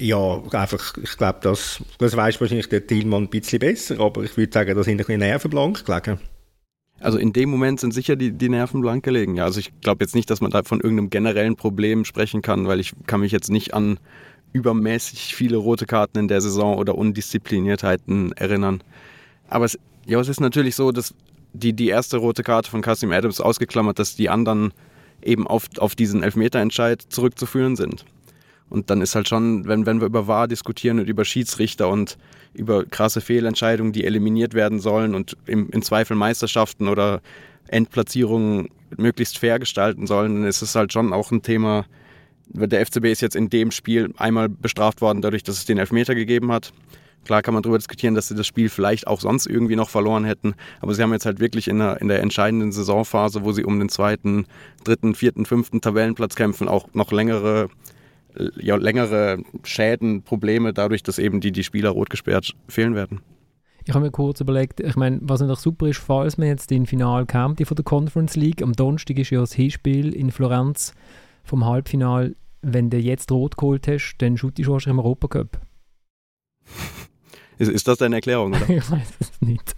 [0.00, 4.36] Ja, einfach, ich glaube, das, das weiß wahrscheinlich der Thielmann ein bisschen besser, aber ich
[4.36, 6.18] würde sagen, da sind ein bisschen Nerven blank gelegen.
[7.00, 9.36] Also in dem Moment sind sicher die, die Nerven blank gelegen.
[9.36, 12.66] Ja, also ich glaube jetzt nicht, dass man da von irgendeinem generellen Problem sprechen kann,
[12.66, 13.98] weil ich kann mich jetzt nicht an
[14.54, 18.82] übermäßig viele rote Karten in der Saison oder Undiszipliniertheiten erinnern.
[19.48, 21.12] Aber es, ja, es ist natürlich so, dass
[21.52, 24.72] die, die erste rote Karte von Kasim Adams ausgeklammert, dass die anderen
[25.22, 28.04] eben auf, auf diesen Elfmeterentscheid zurückzuführen sind.
[28.70, 32.16] Und dann ist halt schon, wenn, wenn wir über Wahr diskutieren und über Schiedsrichter und
[32.54, 37.20] über krasse Fehlentscheidungen, die eliminiert werden sollen und im, in Zweifel Meisterschaften oder
[37.68, 41.86] Endplatzierungen möglichst fair gestalten sollen, dann ist es halt schon auch ein Thema,
[42.48, 46.14] der FCB ist jetzt in dem Spiel einmal bestraft worden, dadurch, dass es den Elfmeter
[46.14, 46.72] gegeben hat.
[47.24, 50.24] Klar kann man darüber diskutieren, dass sie das Spiel vielleicht auch sonst irgendwie noch verloren
[50.24, 53.64] hätten, aber sie haben jetzt halt wirklich in der, in der entscheidenden Saisonphase, wo sie
[53.64, 54.46] um den zweiten,
[54.84, 57.68] dritten, vierten, fünften Tabellenplatz kämpfen, auch noch längere,
[58.60, 63.20] ja, längere Schäden, Probleme, dadurch, dass eben die, die Spieler rot gesperrt fehlen werden.
[63.86, 66.86] Ich habe mir kurz überlegt, ich meine, was natürlich super ist, falls man jetzt den
[66.86, 70.94] Final kommt von der Conference League, am Donnerstag ist ja das Hinspiel in Florenz
[71.44, 75.60] vom Halbfinal, wenn du jetzt rot geholt hast, dann shootest du im Europacup.
[77.58, 78.62] Ist, ist das deine Erklärung, oder?
[78.68, 79.76] ich weiß es nicht.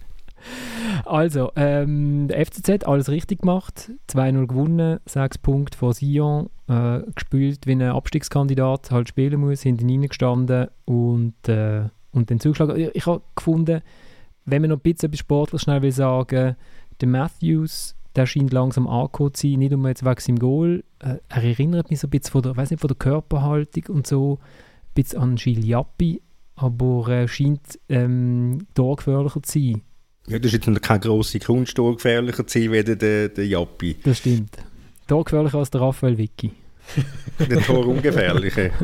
[1.05, 7.67] Also, ähm, der FCZ alles richtig gemacht, 2-0 gewonnen, 6 Punkte vor Sion, äh, gespielt
[7.67, 12.77] wie ein Abstiegskandidat halt spielen muss, hinten reingestanden und, äh, und dann zugeschlagen.
[12.77, 13.81] Ich, ich habe gefunden,
[14.45, 16.55] wenn man noch ein bisschen etwas Sportler schnell will sagen,
[17.01, 20.83] der Matthews der scheint langsam angekommen zu sein, nicht nur jetzt wegen seinem Goal.
[20.99, 24.07] Äh, er erinnert mich so ein bisschen von der, weiß nicht, von der Körperhaltung und
[24.07, 26.21] so, ein bisschen an Giliappi,
[26.55, 29.81] aber er äh, scheint ähm, torgefährlicher zu sein.
[30.27, 33.95] Ja, das ist jetzt keine grosse Kunst, torgefährlicher zu sein, wie der, der Jappi.
[34.03, 34.57] Das stimmt.
[35.07, 36.51] Torgefährlicher als der Raphael Vicky.
[37.39, 38.71] der Torungefährliche.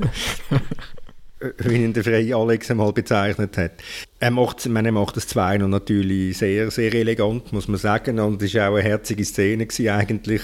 [1.60, 3.72] wie ihn der freie Alex einmal bezeichnet hat.
[4.20, 8.20] Er macht, meine, er macht das 2 noch natürlich sehr, sehr elegant, muss man sagen.
[8.20, 10.42] Und es war auch eine herzige Szene gewesen, eigentlich.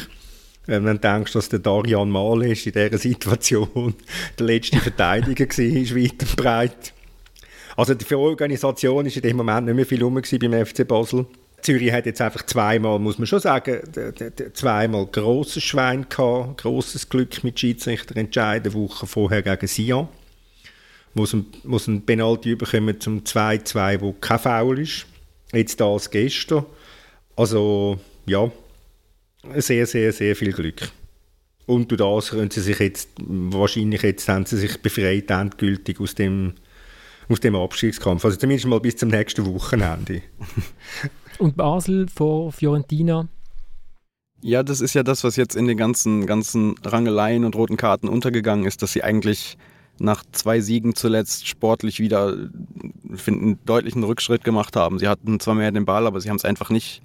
[0.70, 3.96] Wenn man denkt, dass der Darian Mal ist in dieser Situation
[4.40, 6.94] der letzte Verteidiger war, weit und breit.
[7.76, 11.26] Also die Organisation ist in dem Moment nicht mehr viel rum beim FC Basel.
[11.62, 13.80] Zürich hat jetzt einfach zweimal, muss man schon sagen,
[14.54, 20.08] zweimal grosses Schwein gehabt, grosses Glück mit Schiedsrichter entscheiden, Woche vorher gegen Sion
[21.14, 25.06] muss ein, muss ein Penalty bekommen zum 2-2, wo kein Foul ist.
[25.52, 26.66] Jetzt als gestern.
[27.36, 28.52] Also, ja,
[29.56, 30.90] sehr, sehr, sehr viel Glück.
[31.66, 36.16] Und durch das können sie sich jetzt, wahrscheinlich jetzt haben sie sich befreit endgültig aus
[36.16, 36.54] dem,
[37.28, 38.26] aus dem Abstiegskampf.
[38.26, 40.22] Also zumindest mal bis zum nächsten Wochenende.
[41.38, 43.28] Und Basel vor Fiorentina?
[44.42, 48.08] Ja, das ist ja das, was jetzt in den ganzen, ganzen Rangeleien und roten Karten
[48.08, 49.58] untergegangen ist, dass sie eigentlich
[50.00, 52.50] nach zwei Siegen zuletzt sportlich wieder
[53.28, 54.98] einen deutlichen Rückschritt gemacht haben.
[54.98, 57.02] Sie hatten zwar mehr den Ball, aber sie haben es einfach nicht,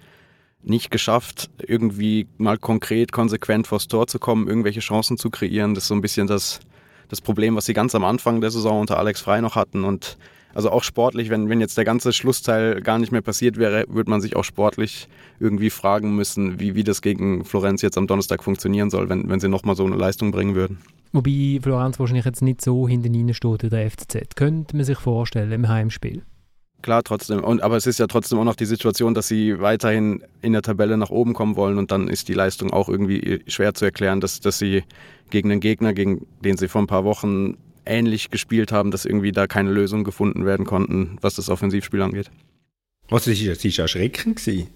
[0.64, 5.74] nicht geschafft, irgendwie mal konkret, konsequent vors Tor zu kommen, irgendwelche Chancen zu kreieren.
[5.74, 6.60] Das ist so ein bisschen das,
[7.08, 9.84] das Problem, was sie ganz am Anfang der Saison unter Alex Frei noch hatten.
[9.84, 10.16] Und
[10.54, 14.10] also auch sportlich, wenn, wenn jetzt der ganze Schlussteil gar nicht mehr passiert wäre, würde
[14.10, 15.08] man sich auch sportlich
[15.40, 19.40] irgendwie fragen müssen, wie, wie das gegen Florenz jetzt am Donnerstag funktionieren soll, wenn, wenn
[19.40, 20.78] sie nochmal so eine Leistung bringen würden.
[21.12, 24.36] Wobei Florenz wahrscheinlich jetzt nicht so hinten steht in der FCZ.
[24.36, 26.22] Könnte man sich vorstellen im Heimspiel.
[26.84, 27.42] Klar, trotzdem.
[27.42, 30.60] Und, aber es ist ja trotzdem auch noch die Situation, dass sie weiterhin in der
[30.60, 34.20] Tabelle nach oben kommen wollen und dann ist die Leistung auch irgendwie schwer zu erklären,
[34.20, 34.82] dass, dass sie
[35.30, 39.32] gegen einen Gegner, gegen den sie vor ein paar Wochen ähnlich gespielt haben, dass irgendwie
[39.32, 42.30] da keine Lösung gefunden werden konnten, was das Offensivspiel angeht.
[43.08, 44.36] Was, das war erschreckend.
[44.36, 44.68] Gewesen.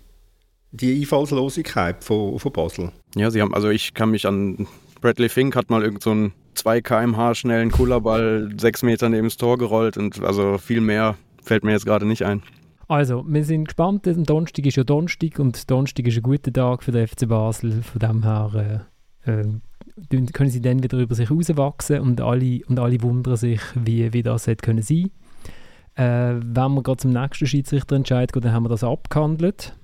[0.73, 2.93] die Einfallslosigkeit von, von Basel.
[3.17, 4.67] Ja, sie haben, also ich kann mich an
[5.03, 9.37] Bradley Fink hat mal irgend so einen 2 kmh schnellen Kullerball sechs Meter neben das
[9.37, 12.43] Tor gerollt und also viel mehr fällt mir jetzt gerade nicht ein.
[12.87, 14.07] Also, wir sind gespannt.
[14.07, 17.83] Donnerstag ist ja Donnerstag und Donnerstag ist ein guter Tag für den FC Basel.
[17.83, 18.87] Von dem her
[19.27, 23.61] äh, äh, können sie dann wieder über sich herauswachsen und alle, und alle wundern sich,
[23.75, 25.11] wie, wie das hätte können sein.
[25.97, 29.77] Äh, wenn wir gerade zum nächsten Schiedsrichterentscheid gehen, dann haben wir das abgehandelt.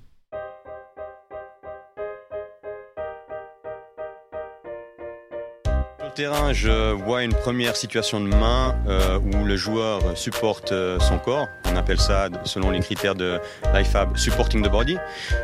[6.15, 11.19] Terrain, je vois une première situation de main euh, où le joueur supporte euh, son
[11.19, 11.47] corps.
[11.69, 13.37] On appelle ça, selon les critères de
[13.73, 14.97] l'IFAB, supporting the body.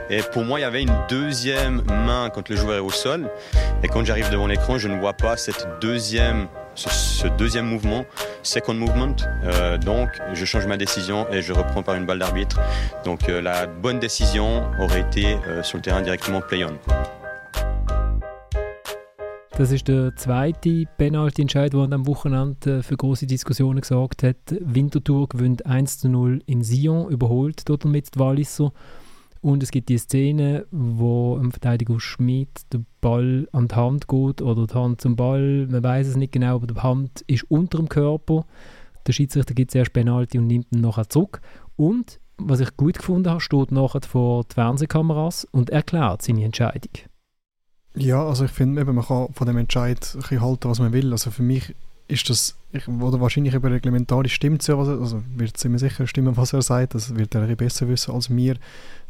[0.09, 3.29] Et pour moi, il y avait une deuxième main quand le joueur est au sol.
[3.83, 8.05] Et quand j'arrive devant l'écran, je ne vois pas cette deuxième, ce, deuxième mouvement,
[8.41, 9.17] second movement.
[9.43, 12.61] Euh, donc, je change ma décision et je reprends par une balle d'arbitre.
[13.03, 17.20] Donc, la bonne décision aurait été sur le terrain directement play on.
[19.61, 24.55] Das ist der zweite Penalty-Entscheid, der am Wochenende äh, für große Diskussionen gesorgt hat.
[24.59, 28.73] Winterthur gewinnt 1 zu 0 in Sion, überholt dort mit Walliser.
[29.39, 34.41] Und es gibt die Szene, wo ein Verteidiger Schmidt der Ball an die Hand geht
[34.41, 37.77] oder die Hand zum Ball, man weiß es nicht genau, aber die Hand ist unter
[37.77, 38.47] dem Körper.
[39.05, 41.39] Der Schiedsrichter gibt zuerst Penalty und nimmt ihn nachher zurück.
[41.75, 47.10] Und, was ich gut gefunden habe, steht nachher vor die Fernsehkameras und erklärt seine Entscheidung.
[47.95, 51.11] Ja, also ich finde, man kann von dem Entscheid ein halten, was man will.
[51.11, 51.75] Also für mich
[52.07, 56.07] ist das, ich, oder wahrscheinlich über reglementarisch stimmt es ja, also wird es immer sicher
[56.07, 58.55] stimmen, was er sagt, das wird er besser wissen als mir.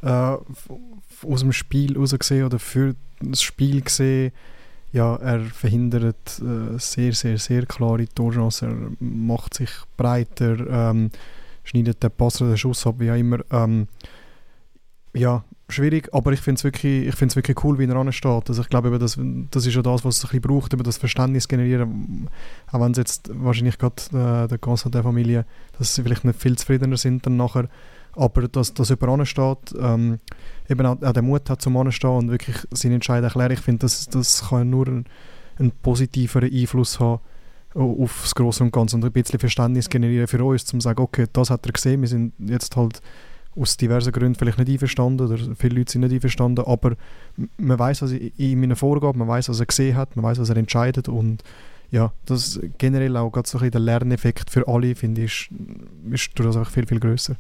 [0.02, 0.38] Äh,
[1.28, 4.32] aus dem Spiel raus gesehen oder für das Spiel gesehen,
[4.92, 11.12] ja, er verhindert äh, sehr, sehr, sehr klare Torchancen, er macht sich breiter, ähm,
[11.64, 13.40] schneidet den Pass oder den Schuss ab, wie auch immer.
[13.52, 13.88] Ähm,
[15.14, 18.50] ja, schwierig, aber ich finde es wirklich, wirklich cool, wie er ansteht.
[18.50, 19.18] Also ich glaube, das,
[19.52, 22.28] das ist ja das, was es ein bisschen braucht, über das Verständnis generieren.
[22.72, 25.46] Auch wenn es jetzt wahrscheinlich gerade äh, der Constantin der Familie,
[25.78, 27.68] dass sie vielleicht nicht viel zufriedener sind dann nachher,
[28.16, 30.20] aber dass, dass jemand ansteht, ähm,
[30.70, 33.80] eben auch, auch den Mut hat zum Anstehen und wirklich seinen Entscheid erklären, ich finde,
[33.80, 35.06] das, das kann nur einen,
[35.58, 37.22] einen positiveren Einfluss haben
[37.74, 41.02] auf das Große und Ganze und ein bisschen Verständnis generieren für uns, um zu sagen,
[41.02, 43.02] okay, das hat er gesehen, wir sind jetzt halt
[43.56, 46.96] aus diversen Gründen vielleicht nicht einverstanden oder viele Leute sind nicht einverstanden, aber
[47.58, 50.50] man weiß, was in meinen Vorgaben, man weiß, was er gesehen hat, man weiß, was
[50.50, 51.44] er entscheidet und
[51.92, 56.40] ja, das generell auch gerade so ein der Lerneffekt für alle, finde ich, ist, ist
[56.40, 57.36] durchaus auch viel, viel größer.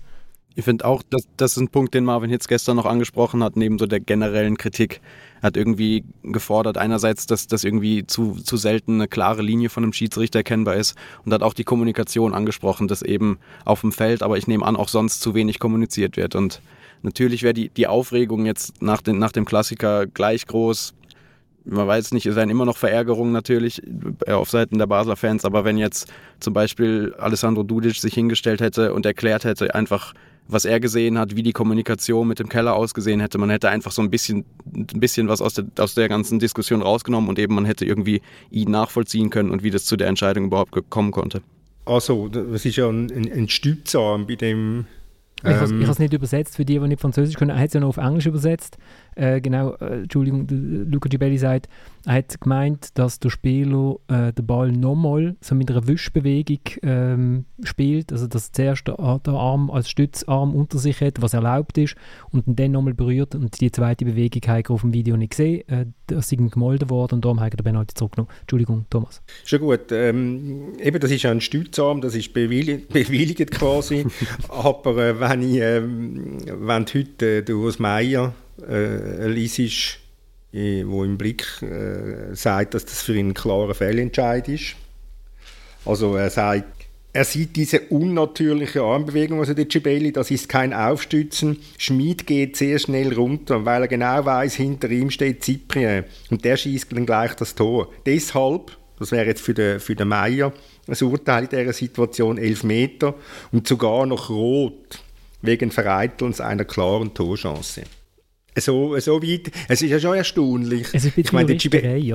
[0.53, 3.55] Ich finde auch, dass das ist ein Punkt, den Marvin Hitz gestern noch angesprochen hat,
[3.55, 4.99] neben so der generellen Kritik.
[5.41, 9.83] Er hat irgendwie gefordert, einerseits, dass das irgendwie zu, zu selten eine klare Linie von
[9.83, 14.23] einem Schiedsrichter erkennbar ist und hat auch die Kommunikation angesprochen, dass eben auf dem Feld,
[14.23, 16.35] aber ich nehme an, auch sonst zu wenig kommuniziert wird.
[16.35, 16.61] Und
[17.01, 20.93] natürlich wäre die, die Aufregung jetzt nach, den, nach dem Klassiker gleich groß.
[21.63, 23.81] Man weiß nicht, es wären immer noch Verärgerungen natürlich
[24.25, 26.11] äh, auf Seiten der Basler Fans, aber wenn jetzt
[26.41, 30.13] zum Beispiel Alessandro Dudic sich hingestellt hätte und erklärt hätte, einfach
[30.47, 33.37] was er gesehen hat, wie die Kommunikation mit dem Keller ausgesehen hätte.
[33.37, 36.81] Man hätte einfach so ein bisschen, ein bisschen was aus der, aus der ganzen Diskussion
[36.81, 40.45] rausgenommen und eben man hätte irgendwie ihn nachvollziehen können und wie das zu der Entscheidung
[40.45, 41.41] überhaupt kommen konnte.
[41.85, 44.85] Also, das ist ja ein, ein Stützarm bei dem.
[45.43, 47.51] Ähm, ich habe es nicht übersetzt für die, die nicht Französisch können.
[47.51, 48.77] Er hat es ja noch auf Englisch übersetzt.
[49.15, 51.67] Äh, genau, äh, Entschuldigung, Luca Gibelli sagt,
[52.05, 57.45] er hat gemeint, dass der Spieler äh, den Ball nochmal so mit einer Wischbewegung ähm,
[57.63, 61.95] spielt, also dass zuerst der, der, Arm als Stützarm unter sich hat, was erlaubt ist,
[62.31, 65.67] und dann nochmal berührt und die zweite Bewegung habe ich auf dem Video nicht gesehen.
[65.67, 68.31] Äh, das ist gemolden worden und darum habe ich den Penalty zurückgenommen.
[68.41, 69.21] Entschuldigung, Thomas.
[69.45, 69.91] Schon gut.
[69.91, 74.05] Ähm, eben, das ist ein Stützarm, das ist bewilligt, bewilligt quasi.
[74.49, 78.33] Aber äh, wenn ich, ähm, wenn heute äh, Urs Meier
[78.69, 79.99] äh, liest,
[80.53, 84.75] äh, wo im Blick äh, sagt, dass das für ihn ein klarer Fehlentscheid ist.
[85.85, 86.81] Also er sagt,
[87.13, 91.57] er sieht diese unnatürliche Armbewegung, also der Cibelli, das ist kein Aufstützen.
[91.77, 96.55] Schmid geht sehr schnell runter, weil er genau weiß, hinter ihm steht Cyprien und der
[96.55, 97.89] schießt dann gleich das Tor.
[98.05, 100.53] Deshalb, das wäre jetzt für den, für den Meier,
[100.87, 103.15] ein Urteil in dieser Situation 11 Meter
[103.51, 104.99] und sogar noch rot
[105.41, 107.83] wegen Vereitelns einer klaren Torchance
[108.57, 109.51] so, so weit.
[109.67, 110.87] Es ist ja schon erstaunlich.
[110.93, 111.57] Es ist ich meine,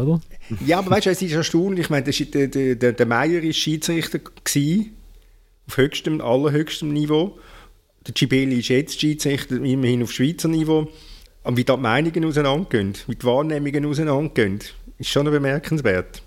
[0.03, 0.20] oder?
[0.66, 1.87] Ja, aber weißt du, es ist erstaunlich.
[1.87, 4.96] Ich meine, der, der, der, der Meier war Schiedsrichter gewesen,
[5.66, 7.38] auf höchstem, allerhöchstem Niveau.
[8.07, 10.88] Der Cibeli ist jetzt Schiedsrichter, immerhin auf Schweizer Niveau.
[11.42, 14.61] Und wie da die Meinungen auseinandergehen, wie die Wahrnehmungen auseinandergehen,
[14.99, 16.22] ist schon bemerkenswert.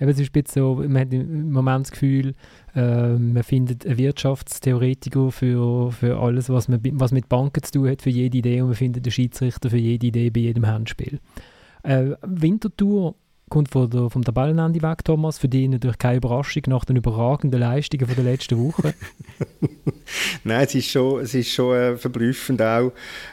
[0.00, 2.34] Eben, es ist ein so, man hat im Moment das Gefühl,
[2.74, 7.88] äh, man findet einen Wirtschaftstheoretiker für, für alles, was, man, was mit Banken zu tun
[7.88, 11.20] hat, für jede Idee und man findet einen Schiedsrichter für jede Idee bei jedem Handspiel.
[11.82, 13.14] Äh, Wintertour
[13.48, 15.38] kommt von der, vom Tabellenende weg, Thomas.
[15.38, 18.94] Für dich natürlich keine Überraschung nach den überragenden Leistungen von der letzten Woche.
[20.44, 22.92] Nein, es ist schon, es ist schon äh, verblüffend auch.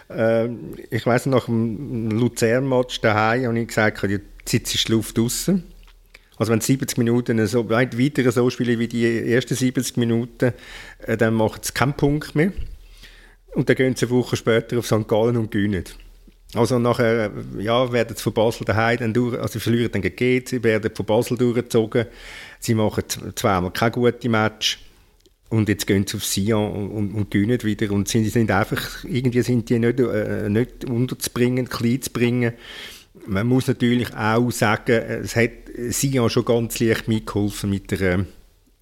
[0.09, 0.49] Äh,
[0.89, 4.03] ich weiß nach dem Luzern-Match daheim habe ich gesagt,
[4.51, 5.63] jetzt ist die Luft draußen.
[6.41, 10.53] Also wenn 70 Minuten so weit weiter so spielen wie die ersten 70 Minuten,
[11.05, 12.51] äh, dann macht es keinen Punkt mehr.
[13.53, 15.07] Und dann gehen sie eine Woche später auf St.
[15.07, 15.83] Gallen und gewinnen.
[16.55, 20.47] Also nachher ja, werden sie von Basel daheim dann durch, also sie verlieren dann gegen
[20.47, 22.07] sie werden von Basel durchgezogen.
[22.59, 23.03] Sie machen
[23.35, 24.79] zweimal kein gutes Match
[25.49, 29.03] und jetzt gehen sie auf Sion und, und, und gewinnen wieder und sind, sind einfach,
[29.03, 32.53] irgendwie sind die nicht, äh, nicht unterzubringen, klein zu bringen.
[33.27, 35.51] Man muss natürlich auch sagen, es hat
[35.89, 38.25] Sion schon ganz leicht mitgeholfen mit der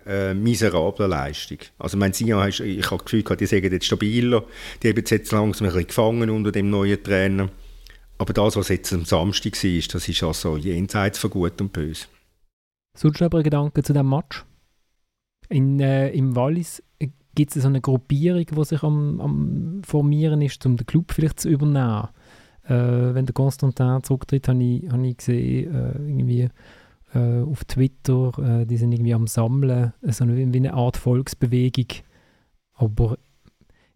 [0.05, 1.59] äh, miserablen Leistung.
[1.77, 4.45] Also mein Sion, ich habe das Gefühl, die sagen jetzt stabiler,
[4.81, 7.49] die haben jetzt langsam ein bisschen gefangen unter dem neuen Trainer.
[8.17, 12.07] Aber das, was jetzt am Samstag war, das ist also jenseits von Gut und Böse.
[12.97, 14.43] Sonst noch ein Gedanke zu diesem Match?
[15.47, 16.83] In, äh, Im Wallis
[17.35, 21.39] gibt es so eine Gruppierung, die sich am, am Formieren ist, um den Club vielleicht
[21.39, 22.09] zu übernehmen.
[22.69, 26.49] Äh, wenn der Constantin zurücktritt, habe ich, hab ich gesehen, äh, irgendwie
[27.13, 31.87] äh, auf Twitter, die sind irgendwie am Sammeln, so eine, wie eine Art Volksbewegung.
[32.73, 33.17] Aber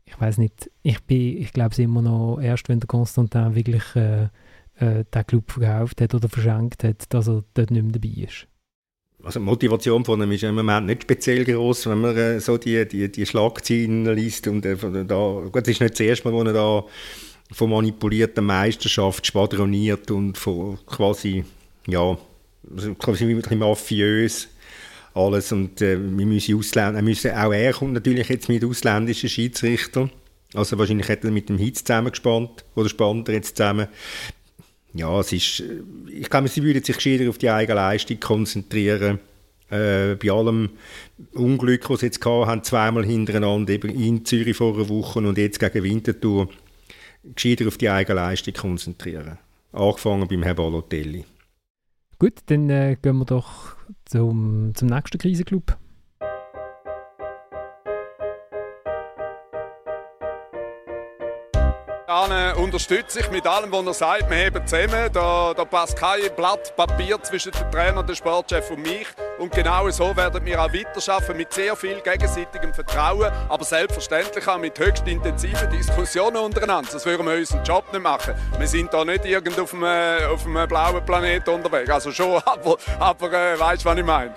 [0.05, 4.29] ich weiß nicht, ich, ich glaube es immer noch erst, wenn der Konstantin wirklich äh,
[4.75, 8.47] äh, den Club verkauft hat oder verschenkt hat, dass er dort nicht mehr dabei ist.
[9.23, 12.57] Also die Motivation von ihm ist im Moment nicht speziell groß, wenn man äh, so
[12.57, 14.47] die, die, die Schlagzeilen liest.
[14.47, 16.83] Und, äh, da, gut, es ist nicht das erste Mal, wo er da
[17.53, 21.45] von manipulierter Meisterschaft schwadroniert und von quasi,
[21.87, 22.17] ja,
[22.97, 24.49] quasi ein bisschen mafiös
[25.13, 30.09] alles und äh, wir müssen Ausländer, müssen, auch er kommt natürlich jetzt mit ausländischen Schiedsrichtern,
[30.55, 33.87] also wahrscheinlich hat er mit dem Hitz zusammen gespannt oder spannt er jetzt zusammen.
[34.95, 39.19] Ja, es ist, äh, ich glaube, sie würden sich gescheiter auf die eigene Leistung konzentrieren.
[39.69, 40.69] Äh, bei allem
[41.33, 45.59] Unglück, das sie jetzt haben, zweimal hintereinander, eben in Zürich vor einer Woche und jetzt
[45.59, 46.49] gegen Winterthur,
[47.23, 49.39] gescheiter auf die eigene Leistung konzentrieren.
[49.71, 51.25] Angefangen beim Herrn Balotelli.
[52.19, 55.77] Gut, dann äh, gehen wir doch zum, zum nächsten Krisenclub.
[62.13, 64.29] Anne unterstütze ich mit allem, was er sagt.
[64.29, 65.09] Wir heben zusammen.
[65.11, 69.07] Da, da passt kein Blatt Papier zwischen dem Trainer, dem Sportchef und mich.
[69.39, 74.59] Und genau so werden wir auch weiterarbeiten mit sehr viel gegenseitigem Vertrauen, aber selbstverständlich auch
[74.59, 76.91] mit höchst intensiven Diskussionen untereinander.
[76.91, 78.35] Sonst würden wir unseren Job nicht machen.
[78.59, 81.89] Wir sind da nicht irgendwo auf einem, auf einem blauen Planet unterwegs.
[81.89, 84.35] Also schon, aber, aber äh, weißt du, was ich meine?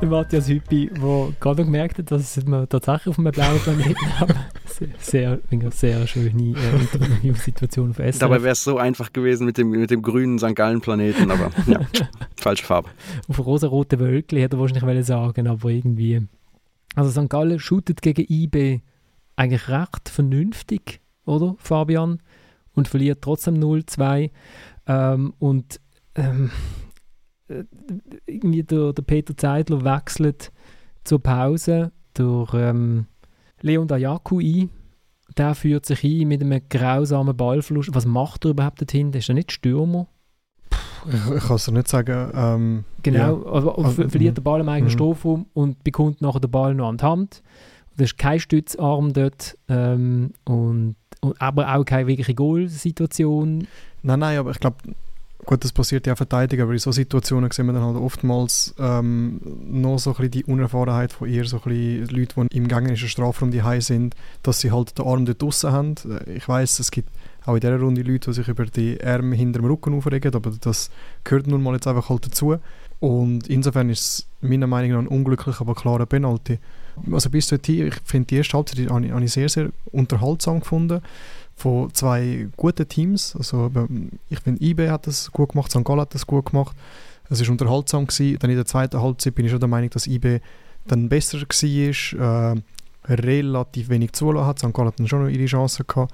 [0.00, 4.34] Der Matthias Hüppi, der gerade gemerkt hat, dass wir tatsächlich auf einem blauen Planeten haben.
[4.98, 8.18] Sehr, sehr, sehr schöne äh, Interviewsituation auf SRF.
[8.18, 10.54] Dabei wäre es so einfach gewesen mit dem, mit dem grünen St.
[10.54, 11.80] Gallen-Planeten, aber ja,
[12.36, 12.88] falsche Farbe.
[13.28, 16.26] Auf rosa-rote Wölkchen hätte er wahrscheinlich sagen aber irgendwie...
[16.96, 17.28] Also St.
[17.28, 18.80] Gallen shootet gegen IB
[19.36, 22.20] eigentlich recht vernünftig, oder Fabian?
[22.74, 24.30] Und verliert trotzdem 0-2.
[24.86, 25.80] Ähm, und
[26.16, 26.83] ähm, äh,
[28.26, 30.52] irgendwie der, der Peter Zeidler wechselt
[31.04, 33.06] zur Pause durch ähm,
[33.60, 34.70] Leon Dayaku ein.
[35.36, 37.94] Der führt sich ein mit einem grausamen Ballverlust.
[37.94, 39.12] Was macht er überhaupt dorthin?
[39.12, 40.06] ist er nicht Stürmer?
[41.06, 42.30] Ich, ich kann es dir nicht sagen.
[42.34, 43.52] Ähm, genau, ja.
[43.52, 44.96] also, also, verliert den Ball im eigenen mhm.
[44.96, 47.42] Strafraum und bekommt nachher den Ball noch an die Hand.
[47.96, 53.66] Da ist kein Stützarm dort ähm, und, und, aber auch keine wirkliche Goalsituation.
[54.02, 54.76] Nein, nein, aber ich glaube,
[55.46, 59.40] Gut, das passiert ja Verteidiger, aber in solchen Situationen sehen wir dann halt oftmals ähm,
[59.66, 63.62] noch so ein die Unerfahrenheit von ihr, so ein Leute, die im gegnerischen Strafraum die
[63.80, 65.94] sind, dass sie halt den Arm dort draussen haben.
[66.08, 67.10] Äh, ich weiß, es gibt
[67.44, 70.50] auch in dieser Runde Leute, die sich über die Arme hinter dem Rücken aufregen, aber
[70.58, 70.90] das
[71.24, 72.56] gehört nun mal jetzt einfach halt dazu.
[73.00, 76.58] Und insofern ist es meiner Meinung nach ein unglücklicher, aber klarer Penalty.
[77.12, 81.02] Also bis dorthin, ich finde die erste Halbzeit habe ich sehr, sehr unterhaltsam gefunden
[81.56, 83.36] von zwei guten Teams.
[83.36, 83.70] Also,
[84.28, 85.84] ich finde, IB hat das gut gemacht, St.
[85.84, 86.76] Gallen hat das gut gemacht.
[87.30, 88.06] Es war unterhaltsam.
[88.06, 88.38] Gewesen.
[88.38, 90.40] Dann in der zweiten Halbzeit bin ich schon der Meinung, dass IB
[90.86, 92.60] dann besser war, äh,
[93.08, 94.58] relativ wenig zulassen hat.
[94.58, 94.72] St.
[94.72, 96.12] Gallen hat dann schon noch ihre Chancen gehabt.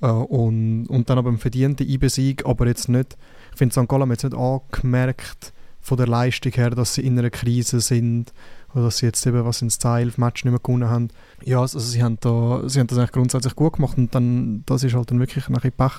[0.00, 3.16] Äh, und, und dann aber ein verdienter IB-Sieg, aber jetzt nicht,
[3.52, 3.88] ich finde, St.
[3.88, 8.32] Gallen hat jetzt nicht angemerkt, von der Leistung her, dass sie in einer Krise sind
[8.74, 11.08] dass sie jetzt eben was ins Style Match nicht mehr gewonnen haben.
[11.44, 14.84] Ja, also sie haben, da, sie haben das eigentlich grundsätzlich gut gemacht und dann, das
[14.84, 15.92] ist halt dann wirklich ein Pech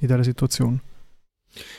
[0.00, 0.80] in dieser Situation.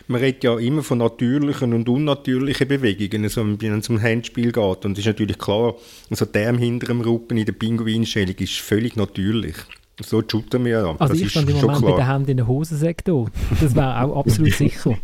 [0.08, 4.86] Man redet ja immer von natürlichen und unnatürlichen Bewegungen, so, wenn es um Handspiel geht.
[4.86, 5.76] Und es ist natürlich klar,
[6.10, 9.56] also der im hinteren Rücken in der Pinguinstellung ist völlig natürlich.
[10.04, 10.96] So shooten wir ja.
[11.00, 11.90] Also das ich stand im Moment klar.
[11.90, 13.26] mit der Hand in der Hosensäcke
[13.60, 14.98] Das wäre auch absolut sicher.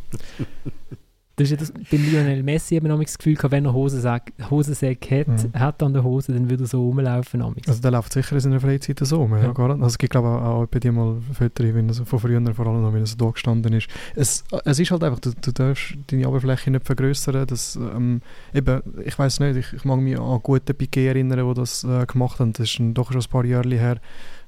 [1.36, 5.21] Das ist ja das, bei Lionel Messi eben das Gefühl gehabt, wenn er Hosensäcke, Hosensäcke
[5.21, 5.59] hat, mhm.
[5.59, 7.41] hat an der Hose, dann würde er so rumlaufen.
[7.41, 7.67] Amigs.
[7.67, 9.34] Also der läuft sicher in seiner Freizeit so rum.
[9.34, 9.45] Ja.
[9.45, 12.19] Ja, also es gibt glaube ich auch bei dir mal Fotos, wenn er so von
[12.19, 13.88] früher vor allem, wenn er so da gestanden ist.
[14.15, 17.47] Es, es ist halt einfach, du, du darfst deine Oberfläche nicht vergrößern.
[17.47, 18.21] Das, ähm,
[18.53, 22.05] eben, ich weiß nicht, ich, ich mag mich an gute Piquet erinnern, die das äh,
[22.05, 22.53] gemacht haben.
[22.53, 23.97] Das ist ein, doch schon ein paar Jahre her.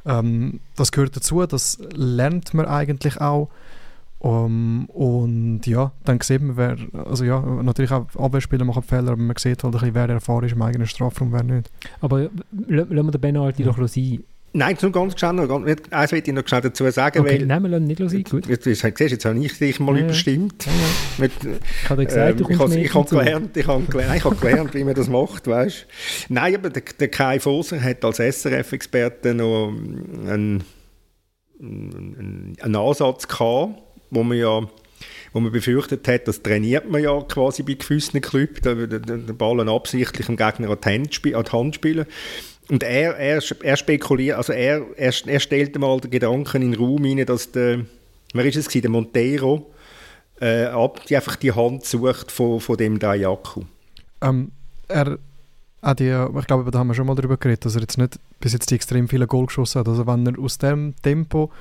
[0.05, 3.49] Ähm, das gehört dazu, das lernt man eigentlich auch.
[4.25, 9.21] Um, und ja, dann sieht man, wer, also ja, natürlich auch Abwehrspieler machen Fehler, aber
[9.21, 11.69] man sieht halt ein bisschen, wer erfahren ist im eigenen Strafraum, wer nicht.
[12.01, 12.31] Aber
[12.67, 13.71] lassen wir den Penalty ja.
[13.71, 14.23] doch sein.
[14.53, 17.45] Nein, nur ganz schnell, noch, eins will ich noch schnell dazu sagen, okay, weil...
[17.45, 18.47] Nein, wir nicht sein, gut.
[18.47, 20.65] Jetzt, jetzt, jetzt, jetzt habe ich dich mal ja, überstimmt.
[20.65, 20.87] Ja, ja.
[21.19, 21.31] Mit,
[21.83, 24.35] ich habe gesagt, ähm, du kommst ich, ich habe gelernt, ich habe gelernt, ich habe
[24.37, 25.85] gelernt, wie man das macht, weißt
[26.29, 30.63] Nein, aber der, der Kai Foser hat als SRF-Experte noch einen,
[31.59, 33.84] einen, einen Ansatz gehabt,
[34.15, 34.67] wo man ja
[35.35, 40.27] wo man befürchtet hat, das trainiert man ja quasi bei gewissen Clubs, den Ball absichtlich
[40.27, 42.05] dem Gegner an die Hand, an spielen.
[42.69, 46.79] Und er, er, er spekuliert, also er, er, er stellt mal den Gedanken in den
[46.79, 47.81] Raum hinein, dass der,
[48.33, 49.73] wer ist es gewesen, der Montero,
[50.39, 53.63] äh, ab, die einfach die Hand sucht von, von dem Dayaku.
[54.21, 54.51] Ähm,
[54.87, 55.19] er
[55.81, 58.19] hat ja, ich glaube, da haben wir schon mal darüber geredet, dass er jetzt nicht
[58.39, 59.87] bis jetzt extrem viele Goal geschossen hat.
[59.89, 61.51] Also wenn er aus dem Tempo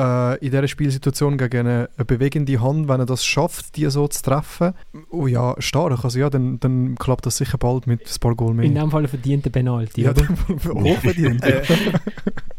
[0.00, 4.22] in dieser Spielsituation gegen eine, eine, bewegende Hand, wenn er das schafft, die so zu
[4.22, 4.72] treffen,
[5.10, 8.54] oh ja, stark, also ja, dann, dann klappt das sicher bald mit ein paar Goal
[8.54, 8.64] mehr.
[8.64, 10.14] In dem Fall verdient der Penalty, ja,
[10.68, 11.42] hochverdient.
[11.44, 11.62] äh,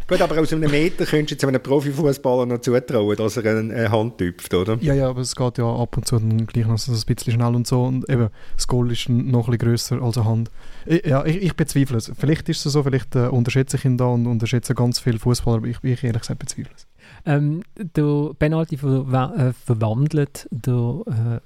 [0.07, 3.73] gut, aber aus einem Meter könntest du jetzt einem Profifußballer noch zutrauen, dass er eine,
[3.73, 4.77] eine Hand tüpft, oder?
[4.81, 7.33] Ja, ja, aber es geht ja ab und zu dann gleich noch so ein bisschen
[7.33, 10.51] schnell und so und eben, das Goal ist noch ein bisschen grösser als eine Hand.
[10.85, 12.11] Ich, ja, ich, ich bezweifle es.
[12.17, 15.57] Vielleicht ist es so, vielleicht äh, unterschätze ich ihn da und unterschätze ganz viele Fußballer,
[15.57, 16.87] aber ich, ich ehrlich gesagt bezweifle es.
[17.25, 21.41] Ähm, der Penalty ver äh, verwandelt der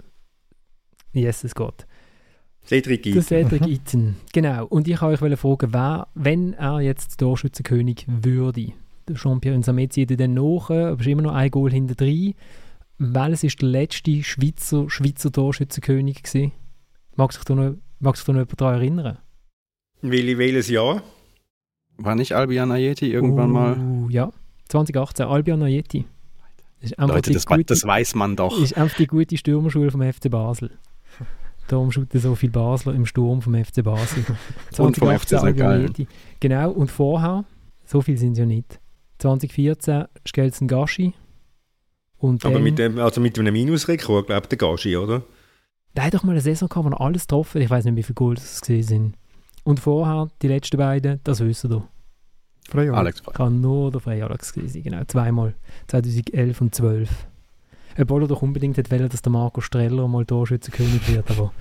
[1.13, 1.85] äh, Jesus Gott.
[2.65, 3.21] Cedric Eaton.
[3.21, 4.65] Cedric Eaton, genau.
[4.65, 8.73] Und ich wollte euch fragen, wer, wenn er jetzt Torschützenkönig würde,
[9.07, 12.33] der Jean-Pierre Samet zieht dann nach, aber ist immer noch ein Goal hinter drin.
[12.97, 16.53] Welches ist der letzte Schweizer, Schweizer Torschützenkönig gewesen?
[17.15, 19.17] Mag sich da noch, mag sich da noch jemand daran erinnern?
[20.01, 21.03] Welches Jahr?
[21.97, 24.11] War nicht Albion Ayeti irgendwann uh, mal?
[24.11, 24.31] Ja.
[24.69, 26.05] 2018, Albion Ayeti.
[26.97, 28.59] Leute, das, gute, das, weiß man doch.
[28.59, 30.71] Ist einfach die gute Stürmerschule vom FC Basel.
[31.67, 34.23] Darum shooten so viele Basler im Sturm vom FC Basel.
[34.71, 36.07] 2018 und vom FC Albion Ayeti.
[36.39, 37.45] Genau, und vorher,
[37.85, 38.79] so viel sind es ja nicht.
[39.19, 41.13] 2014 Skelzen Gashi.
[42.17, 45.23] Und Aber mit, dem, also mit einem Minusrekord, glaube ich, der Gashi, oder?
[45.95, 48.03] Der hat doch mal eine Saison gehabt, wo er alles getroffen Ich weiß nicht, wie
[48.03, 49.15] viele Goals es gesehen sind.
[49.63, 51.87] Und vorher, die letzten beiden, das wissen wir.
[52.69, 53.33] Frei Alex Frei.
[53.33, 55.03] Kann nur der Alex gewesen genau.
[55.07, 55.53] Zweimal.
[55.87, 57.09] 2011 und 12.
[57.97, 61.53] Obwohl er doch unbedingt hätte dass der Marco Streller mal Torschützenkönig wird, aber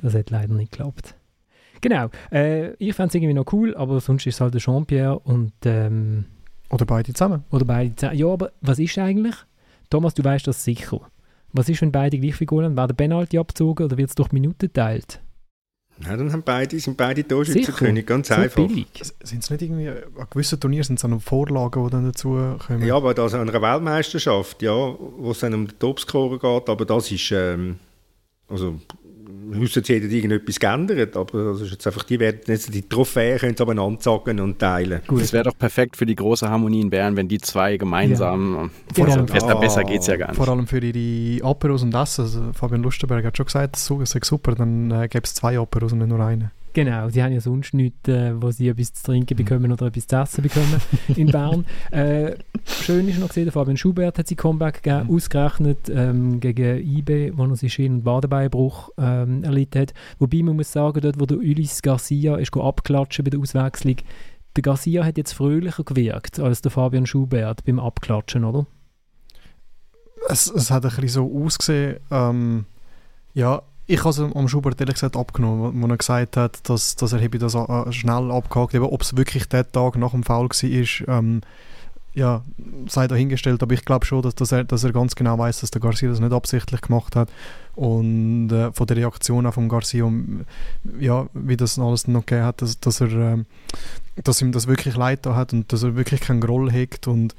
[0.00, 1.14] das hat leider nicht geklappt.
[1.80, 2.08] Genau.
[2.30, 5.52] Äh, ich fände es irgendwie noch cool, aber sonst ist es halt der Jean-Pierre und
[5.64, 6.24] ähm,
[6.70, 7.44] Oder beide zusammen.
[7.50, 8.16] Oder beide zusammen.
[8.16, 9.34] Ja, aber was ist eigentlich?
[9.90, 11.00] Thomas, du weißt das sicher.
[11.52, 12.76] Was ist, wenn beide gleich viel Goal haben?
[12.76, 15.20] Werden Penalty abgezogen oder wird es durch Minuten geteilt?
[16.04, 18.68] Ja, dann haben beide, sind beide Torschützenkönig, ganz so einfach.
[19.22, 22.84] Sind es nicht irgendwie, an gewissen Turnieren sind es noch Vorlagen, die dann dazu kommen?
[22.84, 26.84] Ja, aber das an einer Weltmeisterschaft, ja, wo es dann um den Topscorer geht, aber
[26.84, 27.78] das ist, ähm,
[28.48, 28.80] also
[29.52, 33.56] Höchstens hat irgendetwas geändert, aber das ist jetzt einfach, die, werden jetzt die Trophäen können
[33.56, 35.02] sie aber anzagen und teilen.
[35.06, 35.20] Gut.
[35.20, 39.04] Es wäre doch perfekt für die große Harmonie in Bern, wenn die zwei gemeinsam, ja.
[39.04, 39.22] Genau.
[39.24, 40.36] besser, besser geht es ja gar nicht.
[40.36, 44.20] Vor allem für ihre Aperos und Essen, also Fabian Lustenberg hat schon gesagt, es sei
[44.22, 46.50] super, dann äh, gäbe es zwei Aperos und nicht nur eine.
[46.74, 50.06] Genau, sie haben ja sonst nichts, äh, wo sie etwas zu trinken bekommen oder etwas
[50.06, 50.80] zu essen bekommen
[51.16, 51.64] in Bern.
[51.90, 55.14] Äh, schön ist noch gesehen, Fabian Schubert hat sein Comeback gegeben, mhm.
[55.14, 59.94] ausgerechnet ähm, gegen IB, wo er sich Schien- und Badebeinbruch ähm, erlitten hat.
[60.18, 63.96] Wobei man muss sagen, dort wo der Ulis Garcia ist abklatschen bei der Auswechslung,
[64.56, 68.66] der Garcia hat jetzt fröhlicher gewirkt als der Fabian Schubert beim Abklatschen, oder?
[70.28, 72.64] Es, es hat ein bisschen so ausgesehen, ähm,
[73.34, 77.12] ja, ich habe es am Schubert ehrlich gesagt abgenommen, wo er gesagt hat, dass, dass
[77.12, 78.80] er das äh, schnell abgehakt hat.
[78.80, 81.40] Ob es wirklich der Tag nach dem Foul war, ähm,
[82.14, 82.42] ja,
[82.88, 83.62] sei dahingestellt.
[83.62, 86.10] Aber ich glaube schon, dass, dass, er, dass er ganz genau weiß, dass der Garcia
[86.10, 87.30] das nicht absichtlich gemacht hat.
[87.74, 90.10] Und äh, von der Reaktion auch von Garcia,
[91.00, 93.44] ja, wie das alles noch gegeben hat, dass, dass, er, äh,
[94.22, 97.08] dass ihm das wirklich leid hat und dass er wirklich keinen Groll hegt.
[97.08, 97.34] Und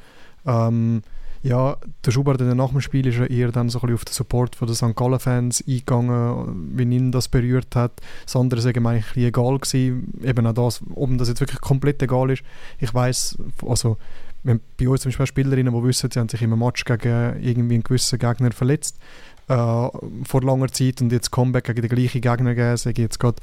[0.45, 1.03] ähm,
[1.43, 1.75] Ja,
[2.05, 4.61] der Schubert nach dem Spiel ist ja eher dann so ein bisschen auf den Support
[4.61, 4.95] den St.
[4.95, 7.91] Gallen-Fans eingegangen, wie ihn das berührt hat.
[8.23, 10.13] Das andere ist ihm eigentlich egal gewesen.
[10.23, 12.43] Eben auch das, ob das jetzt wirklich komplett egal ist.
[12.79, 13.37] Ich weiß,
[13.67, 13.97] also
[14.43, 17.41] wir haben bei uns zum Beispiel Spielerinnen, die wissen, sie haben sich im Match gegen
[17.41, 18.97] irgendwie einen gewissen Gegner verletzt
[19.47, 19.87] äh,
[20.25, 23.41] vor langer Zeit und jetzt Comeback gegen den gleichen Gegner geben, sage jetzt gerade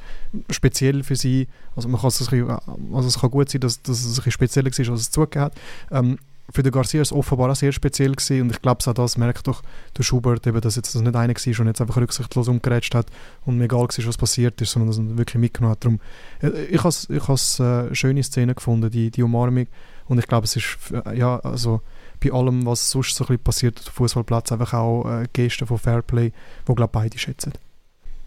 [0.51, 1.48] speziell für sie.
[1.76, 4.32] Also, man kann es, bisschen, also es kann gut sein, dass, dass es ein bisschen
[4.32, 5.55] spezieller war, als es zugegeben hat.
[5.90, 6.18] Ähm,
[6.53, 9.16] für den Garcia ist es offenbar auch sehr speziell gewesen und ich glaube, auch das
[9.16, 9.62] merkt doch
[9.96, 13.07] der Schubert, eben, dass jetzt das nicht einer war und jetzt einfach rücksichtslos umgerätscht hat
[13.44, 15.84] und mir egal war, was passiert ist, sondern dass er wirklich mitgenommen hat.
[15.84, 16.01] Darum,
[16.42, 19.66] äh, ich habe es ich eine äh, schöne Szene gefunden, die, die Umarmung
[20.07, 21.80] und ich glaube, es ist, äh, ja, also
[22.22, 25.66] bei allem, was sonst so ein bisschen passiert auf dem Fußballplatz, einfach auch äh, Gesten
[25.66, 26.32] von Fairplay,
[26.68, 27.53] die glaube beide schätzen.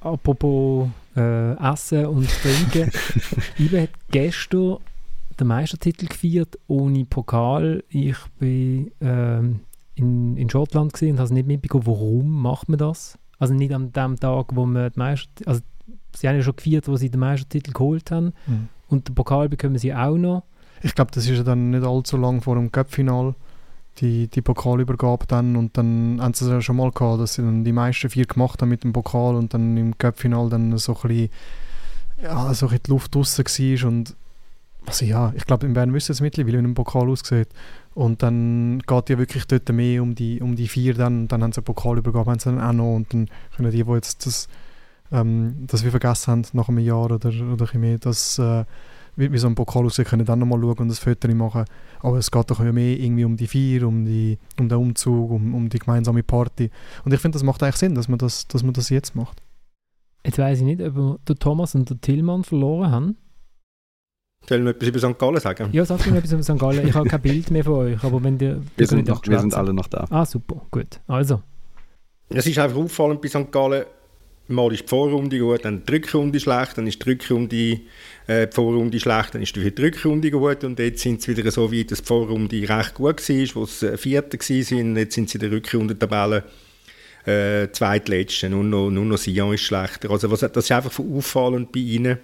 [0.01, 2.91] Apropos äh, Essen und Trinken.
[3.57, 4.77] Ibe hat gestern
[5.39, 7.83] den Meistertitel gefeiert ohne Pokal.
[7.89, 9.61] Ich bin ähm,
[9.95, 13.17] in, in Schottland und habe nicht mitbekommen, warum macht man das?
[13.39, 15.61] Also nicht an dem Tag, wo man die Meister, also
[16.15, 18.69] sie haben ja schon gefeiert, wo sie den Meistertitel geholt haben mhm.
[18.87, 20.43] und den Pokal bekommen sie auch noch.
[20.81, 23.35] Ich glaube, das ist ja dann nicht allzu lang vor dem Cup-Final
[23.99, 27.43] die, die Pokalübergabe dann und dann haben sie es ja schon mal gehabt, dass sie
[27.43, 30.95] dann die meisten vier gemacht haben mit dem Pokal und dann im Cup-Final dann so
[30.95, 31.29] ein bisschen,
[32.21, 34.15] ja, so ein bisschen die Luft draussen war und
[34.85, 37.49] also ja, ich glaube, in Bern wissen es mittlerweile, wie ein Pokal aussieht.
[37.93, 41.51] Und dann geht ja wirklich dort mehr um die, um die vier dann, dann haben
[41.51, 44.47] sie eine Pokalübergabe haben sie dann auch noch und dann können die, die jetzt das,
[45.11, 48.65] ähm, das wir vergessen haben nach einem Jahr oder, oder ein mehr, das äh,
[49.15, 51.65] wie, wie so ein Pokal aussieht, können dann nochmal schauen und ein Foto machen.
[51.99, 55.53] Aber es geht doch mehr irgendwie um die Vier, um, die, um den Umzug, um,
[55.53, 56.71] um die gemeinsame Party.
[57.05, 59.41] Und ich finde, das macht eigentlich Sinn, dass man das, dass man das jetzt macht.
[60.25, 63.17] Jetzt weiß ich nicht, ob den Thomas und Tillmann verloren haben.
[64.47, 65.17] Sollen wir etwas über St.
[65.17, 65.69] Gallen sagen?
[65.71, 66.59] Ja, sag mir etwas über St.
[66.59, 66.87] Gallen.
[66.87, 68.61] Ich habe kein Bild mehr von euch, aber wenn ihr...
[68.75, 70.05] Wir sind, noch, wir sind alle noch da.
[70.09, 70.99] Ah, super, gut.
[71.07, 71.41] Also.
[72.29, 73.51] Es ist einfach auffallend bei St.
[73.51, 73.85] Gallen,
[74.47, 77.79] mal ist die Vorrunde gut, dann die Rückrunde schlecht, dann ist die Rückrunde
[78.27, 81.71] äh, die Vorrunde schlecht, dann ist die Rückrunde gut und jetzt sind sie wieder so
[81.71, 85.41] weit, dass die Vorrunde recht gut war, wo sie Vierter waren, jetzt sind sie in
[85.41, 86.43] der Rückrundentabelle
[87.25, 90.11] äh, zweitletzte, nur noch, nur noch Sion ist schlechter.
[90.11, 92.17] Also was, das ist einfach auffallend bei ihnen.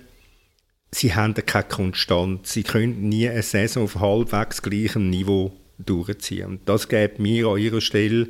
[0.91, 6.47] Sie haben keine Konstanz, sie können nie eine Saison auf halbwegs gleichem Niveau durchziehen.
[6.47, 8.29] Und das gibt mir an ihrer Stelle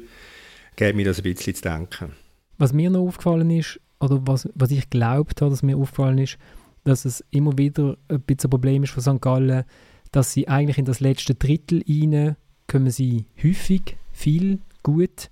[0.75, 2.13] gibt mir das ein bisschen zu denken.
[2.57, 6.37] Was mir noch aufgefallen ist, oder was, was ich glaubt habe, dass mir aufgefallen ist,
[6.85, 9.21] dass es immer wieder ein bisschen ein Problem ist von St.
[9.21, 9.65] Gallen,
[10.11, 12.35] dass sie eigentlich in das letzte Drittel rein
[12.67, 15.29] kommen sie häufig, viel, gut,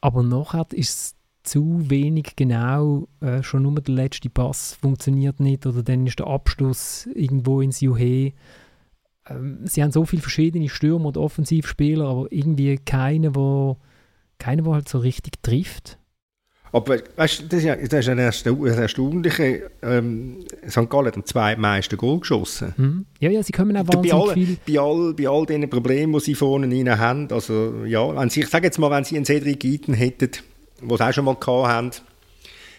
[0.00, 1.15] aber nachher ist es
[1.46, 6.26] zu wenig genau, äh, schon nur der letzte Pass funktioniert nicht oder dann ist der
[6.26, 8.32] Abschluss irgendwo ins Juhe.
[9.28, 13.76] Ähm, sie haben so viele verschiedene Stürmer und Offensivspieler, aber irgendwie keiner, der
[14.38, 15.98] keiner, der halt so richtig trifft.
[16.72, 19.70] Aber weißt, das, ist ja, das ist ein erstaunliche.
[19.82, 20.90] Ähm, St.
[20.90, 22.74] Gallen hat am zweitmeisten Goal geschossen.
[22.76, 23.06] Mhm.
[23.20, 24.56] Ja, ja, sie kommen auch wahnsinnig bei all, viel.
[24.66, 28.40] Bei all, bei all diesen Problemen, die sie vorne rein haben, also ja, wenn sie,
[28.40, 30.30] ich sage jetzt mal, wenn sie einen Cedric Eaton hätten,
[30.80, 31.90] den sie auch schon mal gehabt haben,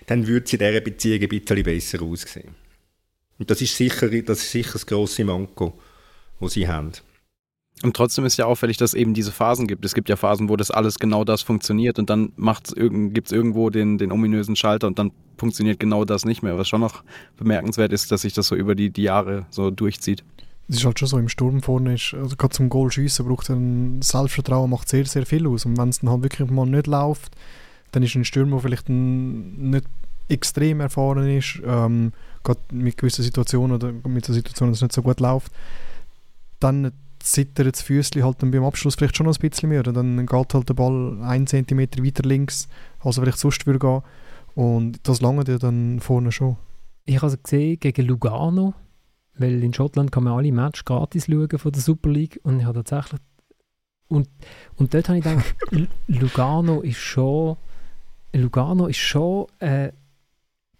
[0.07, 2.55] dann würde sie in dieser Beziehung ein bisschen besser aussehen.
[3.39, 5.77] Und das ist sicher das, ist sicher das grosse Manko,
[6.39, 6.91] das sie haben.
[7.83, 9.85] Und trotzdem ist ja auffällig, dass es eben diese Phasen gibt.
[9.85, 12.33] Es gibt ja Phasen, wo das alles genau das funktioniert und dann
[13.13, 16.57] gibt es irgendwo den, den ominösen Schalter und dann funktioniert genau das nicht mehr.
[16.57, 17.03] Was schon noch
[17.37, 20.23] bemerkenswert ist, dass sich das so über die, die Jahre so durchzieht.
[20.69, 23.49] Es ist halt schon so, im Sturm vorne ist, also gerade zum Goal schiessen braucht
[23.49, 25.65] ein Selbstvertrauen, macht sehr, sehr viel aus.
[25.65, 27.31] Und wenn es dann halt wirklich mal nicht läuft,
[27.97, 29.85] dann ist ein Stürmer, der vielleicht nicht
[30.29, 34.93] extrem erfahren ist, ähm, gerade mit gewissen Situationen oder mit der Situation, dass es nicht
[34.93, 35.51] so gut läuft,
[36.59, 39.81] dann zittert das Füßchen halt dann beim Abschluss vielleicht schon noch ein bisschen mehr.
[39.81, 42.67] Dann geht halt der Ball einen Zentimeter weiter links,
[42.99, 44.01] als er vielleicht sonst würde gehen.
[44.53, 46.57] Und das lange dir dann vorne schon.
[47.05, 48.75] Ich habe es gesehen gegen Lugano,
[49.39, 52.65] weil in Schottland kann man alle Matches gratis schauen von der Super League und ich
[52.65, 53.21] habe tatsächlich
[54.09, 54.29] und,
[54.77, 55.55] und dort habe ich gedacht,
[56.07, 57.57] Lugano ist schon
[58.41, 59.91] Lugano ist schon äh,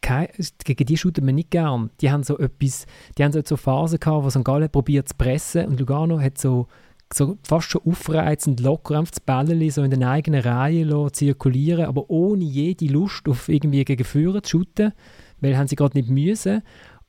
[0.01, 0.27] kein,
[0.63, 1.89] gegen die shooten wir nicht gern.
[2.01, 2.85] Die haben so etwas,
[3.17, 4.43] die haben so Phasen gehabt, wo St.
[4.43, 6.67] Gallen probiert zu pressen und Lugano hat so,
[7.13, 12.09] so fast schon aufreizend locker einfach das Bällchen so in den eigenen Reihen zirkulieren, aber
[12.09, 14.93] ohne jede Lust auf irgendwie gegen Führer zu shooten,
[15.41, 16.61] weil haben sie gerade nicht müssen.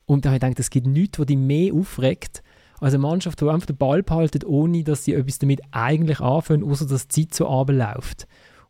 [0.05, 2.41] Und da habe ich gedacht, es gibt nichts, was die mehr aufregt,
[2.79, 6.63] als eine Mannschaft, die einfach den Ball behalten, ohne dass sie etwas damit eigentlich anfangen,
[6.63, 8.27] außer dass die Zeit so runterläuft.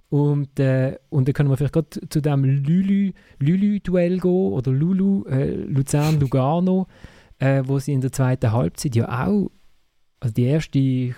[0.10, 5.52] Und, äh, und dann können wir vielleicht gerade zu dem Lulu-Duell gehen oder Lulu, äh,
[5.52, 6.88] Luzern-Lugano,
[7.40, 9.50] äh, wo sie in der zweiten Halbzeit ja auch
[10.20, 11.16] also die erste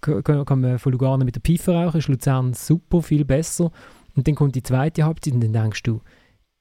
[0.00, 3.70] kann man von Lugano mit der Pfeife rauchen, ist Luzern super, viel besser.
[4.14, 6.02] Und dann kommt die zweite Halbzeit und dann denkst du,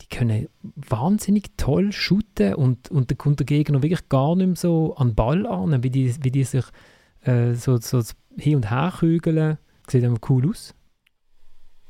[0.01, 4.55] die können wahnsinnig toll shooten und, und dann kommt der Gegner wirklich gar nicht mehr
[4.55, 6.65] so an den Ball an, wie die, wie die sich
[7.23, 8.01] äh, so, so
[8.37, 9.57] hin und her kügeln.
[9.87, 10.73] Sieht einfach cool aus.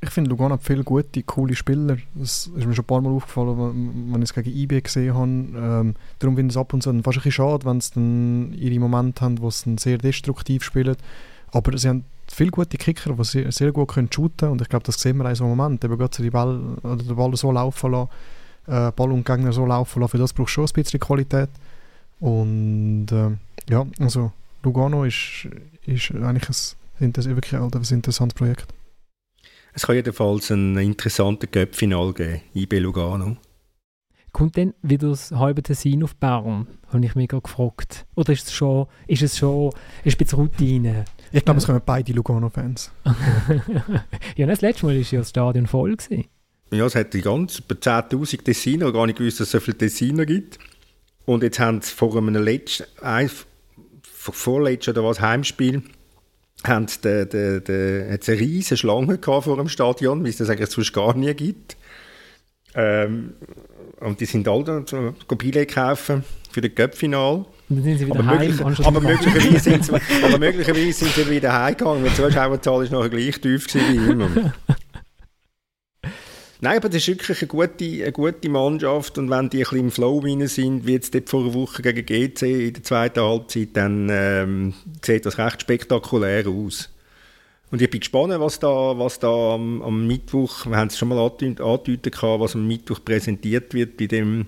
[0.04, 1.96] Ich finde, Lugano hat viele gute, coole Spieler.
[2.14, 5.30] Das ist mir schon ein paar Mal aufgefallen, wenn ich es gegen IB gesehen habe.
[5.30, 8.52] Ähm, darum finde ich es ab und zu fast ein bisschen schade, wenn sie dann
[8.52, 10.96] ihre Momente haben, wo sie dann sehr destruktiv spielen.
[11.52, 14.84] Aber sie haben viele gute Kicker, die sehr, sehr gut können shooten und ich glaube,
[14.84, 15.84] das sehen wir in so einem Moment.
[15.84, 18.08] Eben gerade die Ball, oder den Ball so laufen lassen,
[18.66, 21.50] äh, Ball und Gegner so laufen lassen, für das braucht schon ein bisschen Qualität.
[22.18, 23.30] Und äh,
[23.70, 24.32] ja, also
[24.64, 25.46] Lugano ist,
[25.86, 26.48] ist eigentlich
[27.00, 28.66] ein, wirklich ein interessantes Projekt.
[29.74, 33.36] Es kann jedenfalls ein interessanter Göppfinal geben, IB Lugano.
[34.32, 36.66] Kommt denn wieder das halbe Tessin auf Bern?
[36.88, 38.06] Habe ich mich gerade gefragt.
[38.14, 39.72] Oder ist es schon, ist es schon
[40.04, 41.04] ist ein bisschen Routine?
[41.32, 42.92] Ich glaube, es kommen beide Lugano-Fans.
[44.36, 45.96] ja, das letzte Mal war ja das Stadion voll.
[45.96, 46.24] Gewesen.
[46.70, 49.76] Ja, es hat die ganz über 10'000 Tessiner, gar nicht gewusst, dass es so viele
[49.76, 50.58] Tessiner gibt.
[51.26, 53.30] Und jetzt haben sie vor einem letzten, ein,
[54.12, 55.82] vorletzten oder was, Heimspiel,
[56.64, 60.92] haben de, de, de, eine riesige Schlange vor dem Stadion, wie es das eigentlich sonst
[60.92, 61.76] gar nie gibt.
[62.74, 63.34] Ähm,
[64.00, 67.34] und die sind alle so Billett kaufen für das Cup-Final.
[67.34, 69.92] Und dann sind sie wieder aber, heim, möglich, aber, möglicherweise sind sie,
[70.22, 74.28] aber möglicherweise sind sie wieder heimgegangen, weil die Zuschauerzahl ist noch gleich tief wie immer.
[76.64, 79.78] Nein, aber das ist wirklich eine gute, eine gute Mannschaft und wenn die ein bisschen
[79.80, 83.70] im Flow rein sind, wie jetzt vor einer Woche gegen GC in der zweiten Halbzeit,
[83.72, 84.72] dann ähm,
[85.04, 86.88] sieht das recht spektakulär aus.
[87.72, 91.08] Und ich bin gespannt, was da, was da am, am Mittwoch, wir haben es schon
[91.08, 94.46] mal angedeutet, was am Mittwoch präsentiert wird bei dem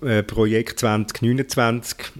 [0.00, 2.10] äh, Projekt 2029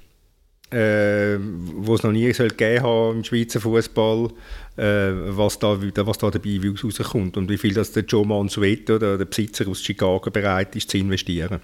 [0.77, 4.29] äh, wo es noch nie soll gegeben haben im Schweizer Fußball,
[4.77, 9.17] äh, was, da, was da dabei rauskommt und wie viel das der Joe Mansueto, der,
[9.17, 11.61] der Besitzer aus Chicago, bereit ist zu investieren.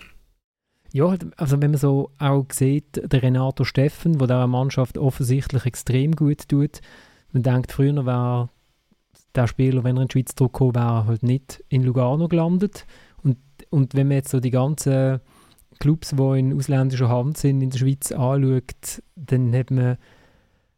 [0.92, 6.16] Ja, also wenn man so auch sieht, der Renato Steffen, der der Mannschaft offensichtlich extrem
[6.16, 6.80] gut tut,
[7.32, 8.50] man denkt, früher wäre
[9.34, 12.86] der Spieler, wenn er in die Schweiz zurückgekommen wäre, halt nicht in Lugano gelandet.
[13.22, 13.38] Und,
[13.70, 15.20] und wenn man jetzt so die ganzen
[15.82, 19.98] Clubs, die in ausländischer Hand sind, in der Schweiz anschaut, dann hat man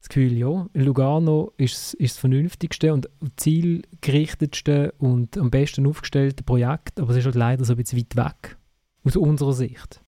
[0.01, 7.01] das Gefühl, ja, Lugano ist, ist das vernünftigste und zielgerichtetste und am besten aufgestellte Projekt,
[7.01, 8.57] aber es ist halt leider so ein bisschen weit weg,
[9.05, 10.01] aus unserer Sicht.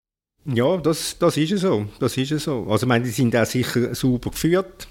[0.46, 1.86] Ja, das, das ist es so.
[1.98, 2.66] Das ist es so.
[2.70, 4.88] Also, ich meine, die sind auch sicher super geführt.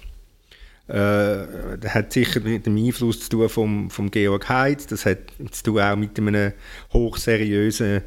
[0.86, 4.86] Äh, das hat sicher mit dem Einfluss zu tun vom, vom Georg Heitz.
[4.86, 6.52] Das hat zu tun auch mit einem
[6.92, 8.02] hochseriösen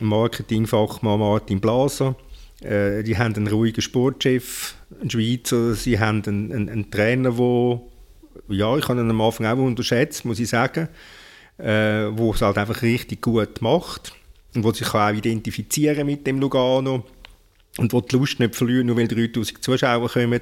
[0.00, 2.16] Marketingfachmann Martin Blaser.
[2.60, 5.74] Äh, die haben einen ruhigen Sportchef, einen Schweizer.
[5.74, 7.80] Sie haben einen, einen, einen Trainer, der,
[8.48, 10.88] ja, ich habe ihn am Anfang auch unterschätzt, muss ich sagen,
[11.58, 14.14] äh, wo es halt einfach richtig gut macht
[14.54, 17.04] und wo sich auch identifizieren mit dem Lugano
[17.78, 20.40] und wo die Lust nicht verlieren, nur weil 3000 Zuschauer kommen.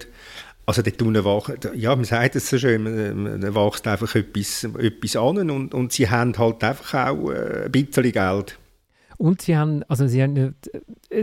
[0.65, 4.63] Also dort unten wacht, ja, man sagt es so schön, man, man wächst einfach etwas,
[4.63, 8.59] etwas an und, und sie haben halt einfach auch äh, ein bisschen Geld.
[9.23, 10.57] Und sie haben, also sie haben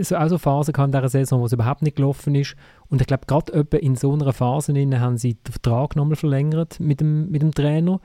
[0.00, 2.56] so auch so Phasen gehabt in dieser Saison, wo es überhaupt nicht gelaufen ist.
[2.88, 7.02] Und ich glaube, gerade in so einer Phase haben sie den Vertrag nochmal verlängert mit
[7.02, 8.00] dem, mit dem Trainer.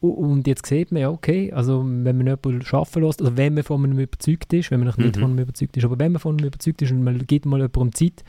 [0.00, 3.62] Und jetzt sieht man ja, okay, also wenn man jemanden arbeiten lässt, also wenn man
[3.62, 5.20] von einem überzeugt ist, wenn man nicht mhm.
[5.20, 7.60] von einem überzeugt ist, aber wenn man von einem überzeugt ist und man gibt mal
[7.60, 8.24] jemandem Zeit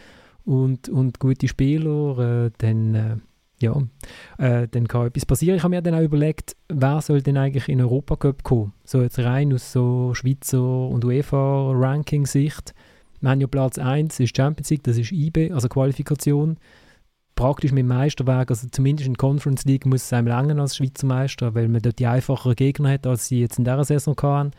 [0.45, 3.15] und, und gute Spieler, äh, dann äh,
[3.61, 3.75] ja,
[4.37, 5.57] äh, dann kann etwas passieren.
[5.57, 8.73] Ich habe mir dann auch überlegt, wer soll denn eigentlich in Europa Cup kommen?
[8.83, 12.73] So jetzt rein aus so Schweizer und UEFA-Ranking-Sicht.
[13.21, 16.57] Wir haben ja Platz 1, ist Champions League, das ist IB, also Qualifikation.
[17.35, 20.75] Praktisch mit dem Meisterweg, also zumindest in der Conference League muss es einem langen als
[20.75, 24.15] Schweizer Meister, weil man dort die einfacheren Gegner hat, als sie jetzt in dieser Saison
[24.21, 24.51] hatten.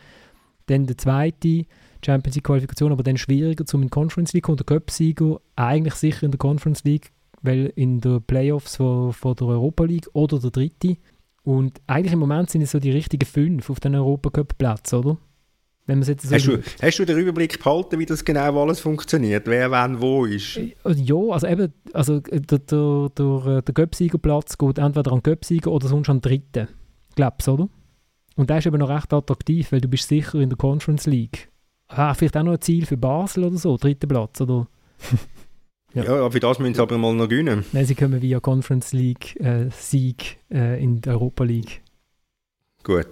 [0.65, 1.65] Dann der zweite,
[2.03, 6.23] Champions League Qualifikation, aber dann schwieriger zum in Conference League und der Cup-Sieger eigentlich sicher
[6.23, 7.12] in der Conference League
[7.43, 10.97] weil in den Playoffs von, von der Europa League oder der dritte.
[11.43, 15.17] Und eigentlich im Moment sind es so die richtigen fünf auf den Europacup-Plätzen, oder?
[15.85, 19.47] Wenn jetzt so hast, du, hast du den Überblick behalten, wie das genau alles funktioniert?
[19.47, 20.55] Wer wann wo ist?
[20.55, 25.89] Äh, ja, also eben, also der, der, der, der Göpsiegerplatz geht entweder an Göpsieger oder
[25.89, 26.69] sonst an den dritten.
[27.15, 27.67] Glaubst oder?
[28.37, 31.49] Und der ist eben noch recht attraktiv, weil du bist sicher in der Conference League.
[31.89, 34.67] Ah, vielleicht auch noch ein Ziel für Basel oder so, dritter Platz, oder?
[35.93, 37.65] Ja, ja für das müssen sie aber mal noch gewinnen.
[37.71, 41.81] Nein, sie kommen via Conference League äh, Sieg äh, in der Europa League.
[42.83, 43.07] Gut.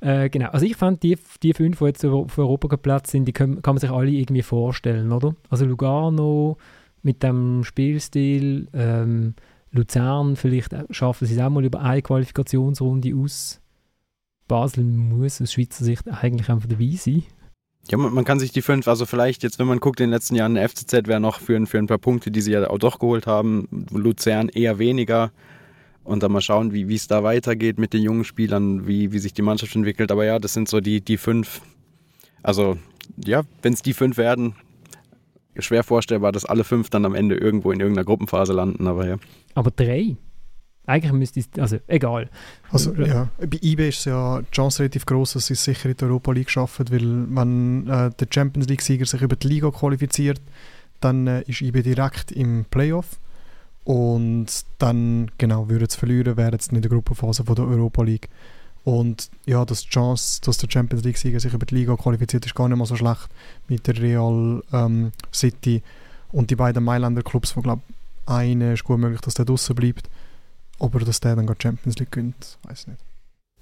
[0.00, 3.32] Äh, genau, also ich fand die, die fünf, die jetzt auf Europa geplatzt sind, die
[3.32, 5.34] können, kann man sich alle irgendwie vorstellen, oder?
[5.50, 6.56] Also Lugano,
[7.02, 8.68] mit dem Spielstil.
[8.72, 9.34] Ähm,
[9.72, 13.60] Luzern, vielleicht schaffen sie es auch mal über eine Qualifikationsrunde aus.
[14.48, 17.22] Basel muss aus Schweizer Sicht eigentlich einfach dabei sein.
[17.90, 20.12] Ja, man, man, kann sich die fünf, also vielleicht jetzt, wenn man guckt, in den
[20.12, 22.78] letzten Jahren, der FCZ wäre noch für, für ein paar Punkte, die sie ja auch
[22.78, 25.32] doch geholt haben, Luzern eher weniger.
[26.02, 29.34] Und dann mal schauen, wie es da weitergeht mit den jungen Spielern, wie, wie sich
[29.34, 30.10] die Mannschaft entwickelt.
[30.10, 31.60] Aber ja, das sind so die, die fünf.
[32.42, 32.78] Also,
[33.22, 34.54] ja, wenn es die fünf werden,
[35.58, 38.86] schwer vorstellbar, dass alle fünf dann am Ende irgendwo in irgendeiner Gruppenphase landen.
[38.86, 39.16] Aber ja.
[39.54, 40.16] Aber drei?
[40.90, 42.28] Eigentlich müsste es, also egal.
[42.72, 45.96] Also ja, bei IB ist ja die Chance relativ groß, dass sie es sicher in
[45.96, 50.40] der Europa League schaffen, weil wenn äh, der Champions League-Sieger sich über die Liga qualifiziert,
[51.00, 53.20] dann äh, ist IB direkt im Playoff
[53.84, 54.46] und
[54.78, 58.28] dann, genau, würden sie verlieren, wären sie in der Gruppenphase von der Europa League.
[58.82, 62.54] Und ja, dass die Chance, dass der Champions League-Sieger sich über die Liga qualifiziert, ist
[62.56, 63.28] gar nicht mal so schlecht
[63.68, 65.82] mit der Real ähm, City
[66.32, 67.82] und die beiden Mailänder Clubs, wo glaube
[68.26, 70.08] eine ist gut möglich, dass der draußen bleibt.
[70.80, 73.00] Aber dass der dann die Champions League gönnt, weiß nicht.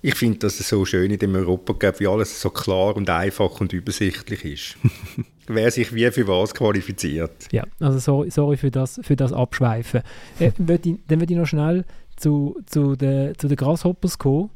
[0.00, 3.10] Ich finde, dass es so schön in dem Europa gibt, wie alles so klar und
[3.10, 4.76] einfach und übersichtlich ist.
[5.48, 7.48] Wer sich wie für was qualifiziert.
[7.50, 10.02] Ja, also sorry, sorry für, das, für das Abschweifen.
[10.38, 11.84] Äh, ich, dann würde ich noch schnell
[12.16, 14.50] zu, zu den zu Grasshoppers kommen,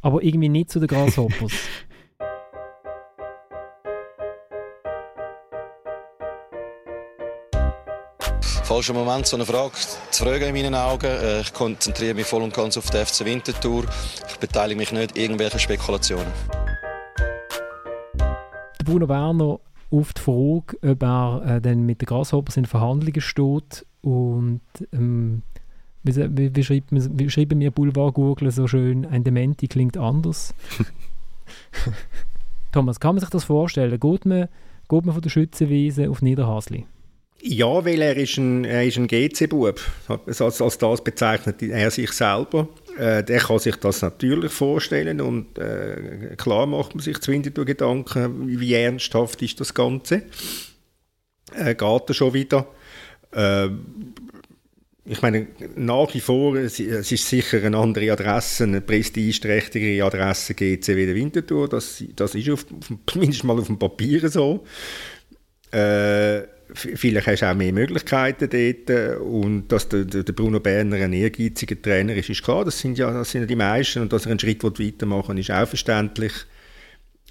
[0.00, 1.52] aber irgendwie nicht zu den Grasshoppers.
[8.70, 9.72] falscher Moment, so eine Frage
[10.12, 11.06] zu fragen in meinen Augen.
[11.06, 13.84] Äh, ich konzentriere mich voll und ganz auf die FC Winterthur.
[14.28, 16.28] Ich beteilige mich nicht an irgendwelchen Spekulationen.
[18.84, 19.58] Bruno Werner
[19.90, 24.60] auf die Frage, ob er äh, dann mit den Grasshoppers in Verhandlungen steht und
[24.92, 25.42] ähm,
[26.04, 29.96] wie, wie, wie, schreibt man, wie schreiben wir Boulevard Google so schön, ein Dementi klingt
[29.96, 30.54] anders.
[32.72, 33.98] Thomas, kann man sich das vorstellen?
[33.98, 34.46] Geht man,
[34.88, 36.86] geht man von der Schützenwiese auf Niederhasli?
[37.42, 39.80] Ja, weil er ist ein, er ist ein GC-Bub.
[40.26, 42.68] Als, als das bezeichnet er sich selber.
[42.98, 48.60] Äh, der kann sich das natürlich vorstellen und äh, klar macht man sich zwingend Gedanken,
[48.60, 50.22] wie ernsthaft ist das Ganze.
[51.54, 52.66] Äh, geht er schon wieder?
[53.32, 53.68] Äh,
[55.06, 60.88] ich meine, nach wie vor, es, ist sicher eine andere Adresse, eine prestigeträchtigere Adresse GC
[60.88, 61.68] wie der Winterthur.
[61.68, 62.66] Das, das ist auf,
[63.06, 64.64] zumindest mal auf dem Papier so.
[65.72, 66.42] Äh,
[66.74, 71.80] vielleicht hast du auch mehr Möglichkeiten dort und dass der, der Bruno Berner ein ehrgeiziger
[71.80, 74.32] Trainer ist, ist klar, das sind ja, das sind ja die meisten und dass er
[74.32, 76.32] einen Schritt weitermachen will, ist auch verständlich.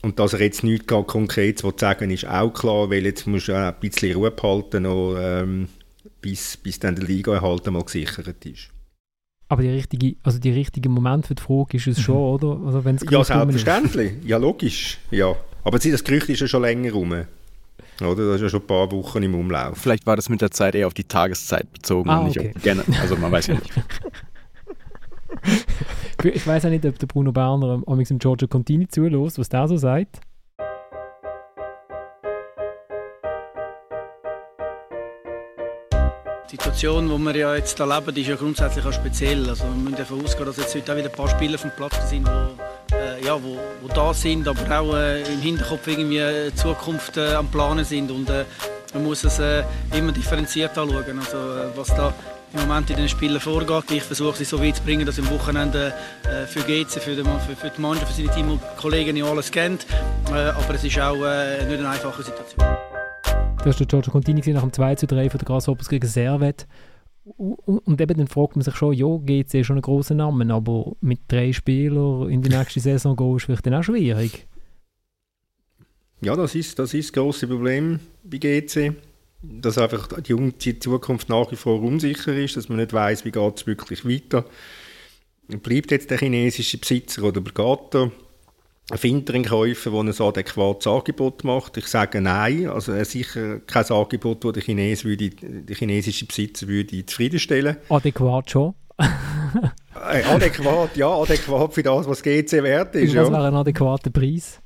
[0.01, 3.79] Und dass er jetzt nichts konkret sagen ist auch klar, weil jetzt muss er ein
[3.81, 5.67] bisschen Ruhe behalten, noch, ähm,
[6.21, 8.69] bis, bis dann der Liga-Erhalt mal gesichert ist.
[9.49, 12.21] Aber die richtige, also richtige Moment für die Frage ist es schon, mhm.
[12.21, 12.65] oder?
[12.65, 14.13] Also wenn's ja, selbstverständlich.
[14.23, 14.99] Ja, logisch.
[15.11, 15.35] Ja.
[15.63, 17.25] Aber das Gerücht ist ja schon länger rum.
[18.07, 18.27] Oder?
[18.27, 19.77] Das ist ja schon ein paar Wochen im Umlauf.
[19.77, 22.09] Vielleicht war das mit der Zeit eher auf die Tageszeit bezogen.
[22.09, 22.53] Ah, okay.
[22.61, 23.71] gerne, also man weiß ja nicht.
[26.23, 29.67] ich weiß auch nicht, ob der Bruno Berner am im Giorgio Contini zulässt, was der
[29.67, 30.21] so sagt.
[36.69, 39.49] Situation, die wir ja jetzt erleben, ist ja grundsätzlich auch speziell.
[39.49, 41.95] Also wir müssen davon ausgehen, dass jetzt heute auch wieder ein paar Spieler vom Platz
[42.07, 46.53] sind, die äh, ja, wo, wo da sind, aber auch äh, im Hinterkopf irgendwie äh,
[46.53, 48.45] Zukunft äh, am Planen sind und äh,
[48.93, 49.63] man muss es äh,
[49.97, 51.37] immer differenziert anschauen, also
[51.75, 52.13] was da
[52.53, 53.89] im Moment in den Spielen vorgeht.
[53.89, 55.93] Ich versuche sie so weit zu bringen, dass im Wochenende
[56.47, 59.87] für GC, für die, für die Mannschaft, für seine Team und Kollegen alles kennt,
[60.25, 62.88] aber es ist auch nicht eine einfache Situation.
[63.59, 66.67] Du hast den Giorgio Contini nach dem 2 zu 3 von der Grasshoppers gegen Servet
[67.37, 70.93] und eben dann fragt man sich schon, ja, GC ist schon ein grosser Name, aber
[71.01, 74.47] mit drei Spielern in die nächste Saison gehen ist vielleicht dann auch schwierig.
[76.21, 78.93] Ja, das ist das, ist das Problem bei GC,
[79.41, 83.57] dass einfach die Zukunft nach wie vor unsicher ist, dass man nicht weiß, wie geht
[83.57, 84.45] es wirklich weiter.
[85.47, 88.11] Bleibt jetzt der chinesische Besitzer oder geht?
[88.97, 91.77] Findet er einen Käufer, der ein adäquates Angebot macht?
[91.77, 92.67] Ich sage nein.
[92.67, 98.49] Also er sicher kein Angebot, das der, Chines würde, der chinesische Besitzer würde zufriedenstellen Adäquat
[98.49, 98.73] schon?
[98.99, 103.13] äh, adäquat, ja, adäquat für das, was GC wert ist.
[103.13, 103.29] Ja.
[103.31, 104.59] wäre ein adäquater Preis?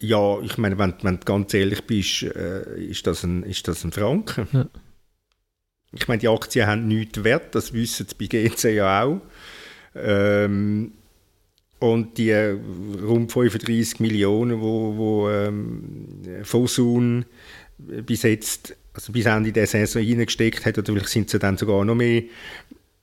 [0.00, 3.84] Ja, ich meine, wenn, wenn du ganz ehrlich bist, äh, ist, das ein, ist das
[3.84, 4.46] ein Franken.
[4.52, 4.66] Ja.
[5.92, 9.20] Ich meine, die Aktien haben nichts wert, das wissen sie bei GC ja auch.
[9.94, 10.92] Ähm,
[11.78, 12.58] und die äh,
[13.02, 15.84] rund 35 Millionen, wo, wo ähm,
[16.42, 17.24] Fosun
[17.78, 21.84] bis jetzt, also bis Ende der Saison reingesteckt hat, oder vielleicht sind sie dann sogar
[21.84, 22.22] noch mehr,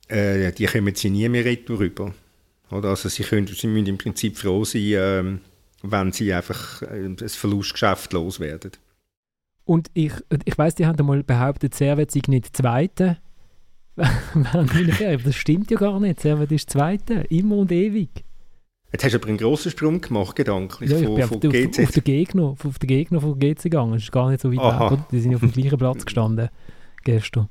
[0.08, 2.14] äh, die kommen sie nie mehr rüber.
[2.70, 2.90] Oder?
[2.90, 5.24] Also sie, können, sie müssen im Prinzip froh sein, äh,
[5.82, 8.72] wenn sie einfach äh, ein Verlustgeschäft loswerden.
[9.64, 10.12] Und ich,
[10.44, 13.18] ich weiß, die haben einmal behauptet, Servet sei nicht Zweite.
[13.96, 16.20] das stimmt ja gar nicht.
[16.20, 18.24] Servet ist Zweite, immer und ewig.
[18.92, 21.42] Jetzt hast du aber einen grossen Sprung gemacht, gedanklich, ja, ich von, bin von auf,
[21.52, 21.78] GC.
[21.80, 23.92] auf, auf, den Gegner, auf den Gegner von GC gegangen.
[23.94, 24.92] Das ist gar nicht so weit Aha.
[24.92, 25.00] weg.
[25.10, 26.48] Die sind auf dem gleichen Platz gestanden
[27.04, 27.48] gestern.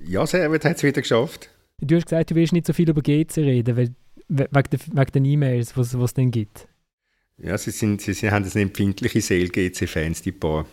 [0.00, 1.50] Ja, Servet hat es wieder geschafft.
[1.80, 3.94] Du hast gesagt, du willst nicht so viel über GC reden, weil,
[4.28, 6.68] we- wegen, den E-Mails, was es dann gibt.
[7.38, 10.66] Ja, sie, sind, sie, sie haben eine empfindliche Seele, GC-Fans, die paar.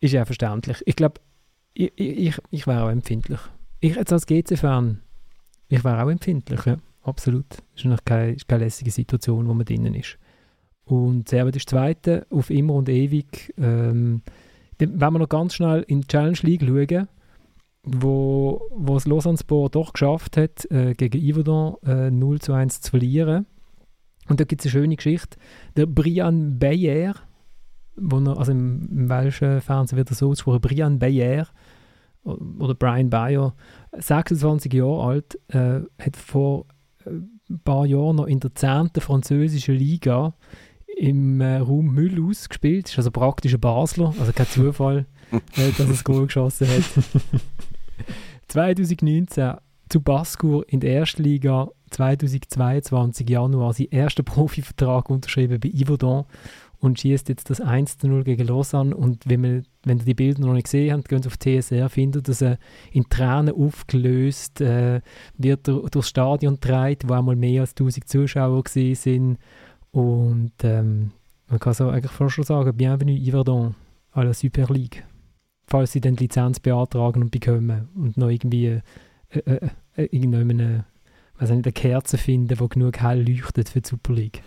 [0.00, 0.82] Ist ja verständlich.
[0.86, 1.20] Ich glaube,
[1.74, 3.40] ich, ich, ich- ich wäre auch empfindlich.
[3.80, 5.00] Ich jetzt als GC-Fan,
[5.68, 6.78] ich wäre auch empfindlich, ja.
[7.04, 7.46] Absolut.
[7.74, 10.18] Das ist keine, ist keine lässige Situation, wo man drinnen ist.
[10.84, 13.54] Und Servet ist Zweite auf immer und ewig.
[13.58, 14.22] Ähm,
[14.78, 17.08] wenn wir noch ganz schnell in die Challenge League schauen,
[17.84, 22.80] wo, wo das Lausanne Sport doch geschafft hat, äh, gegen Yverdon äh, 0 zu 1
[22.80, 23.46] zu verlieren.
[24.28, 25.36] Und da gibt es eine schöne Geschichte.
[25.76, 27.14] Der Brian Beyer,
[27.96, 31.46] wo er, also im, im welschen Fernsehen wird er so ausgesprochen, Brian Beyer
[32.24, 33.54] o- oder Brian Bayer,
[33.92, 36.73] 26 Jahre alt, äh, hat vor äh,
[37.06, 38.90] ein paar Jahren noch in der 10.
[38.98, 40.34] französischen Liga
[40.96, 42.88] im äh, Raum Müllhaus gespielt.
[42.88, 46.84] Ist also praktisch ein Basler, also kein Zufall, äh, dass er das Goal geschossen hat.
[48.48, 49.54] 2019
[49.88, 56.24] zu Baskur in der ersten Liga, 2022 Januar seinen ersten Profivertrag unterschrieben bei Yverdon
[56.78, 58.96] und schießt jetzt das 1 zu 0 gegen Lausanne.
[58.96, 62.28] Und wenn, man, wenn ihr die Bilder noch nicht gesehen habt, geht auf TSR, findet
[62.28, 62.58] dass er
[62.92, 65.00] in Tränen aufgelöst äh,
[65.36, 69.38] wird durchs Stadion getragen, wo einmal mehr als 1000 Zuschauer sind.
[69.90, 71.12] Und ähm,
[71.48, 73.74] man kann so eigentlich fast schon sagen, Bienvenue Yverdon
[74.12, 75.04] à la Super League.
[75.66, 78.80] Falls sie dann die Lizenz beantragen und bekommen und noch irgendwie
[79.30, 80.84] äh, äh, äh, irgendeine,
[81.38, 84.42] weiß nicht, eine Kerze finden, die genug hell leuchtet für die Super League.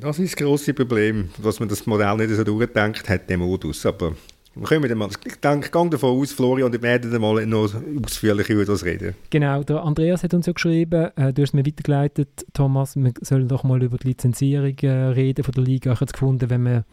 [0.00, 3.84] Das ist das grosse Problem, dass man das Modell nicht so durchdenkt hat, der Modus.
[3.84, 4.14] Aber
[4.54, 7.74] wir können dann mal, ich denke, ich gehe davon aus, Florian, wir werden mal noch
[8.02, 9.14] ausführlich über das reden.
[9.30, 13.48] Genau, der Andreas hat uns ja geschrieben, äh, du hast mir weitergeleitet, Thomas, wir sollen
[13.48, 15.92] doch mal über die Lizenzierung äh, reden von der Liga.
[15.92, 16.84] Ich habe es gefunden, wenn man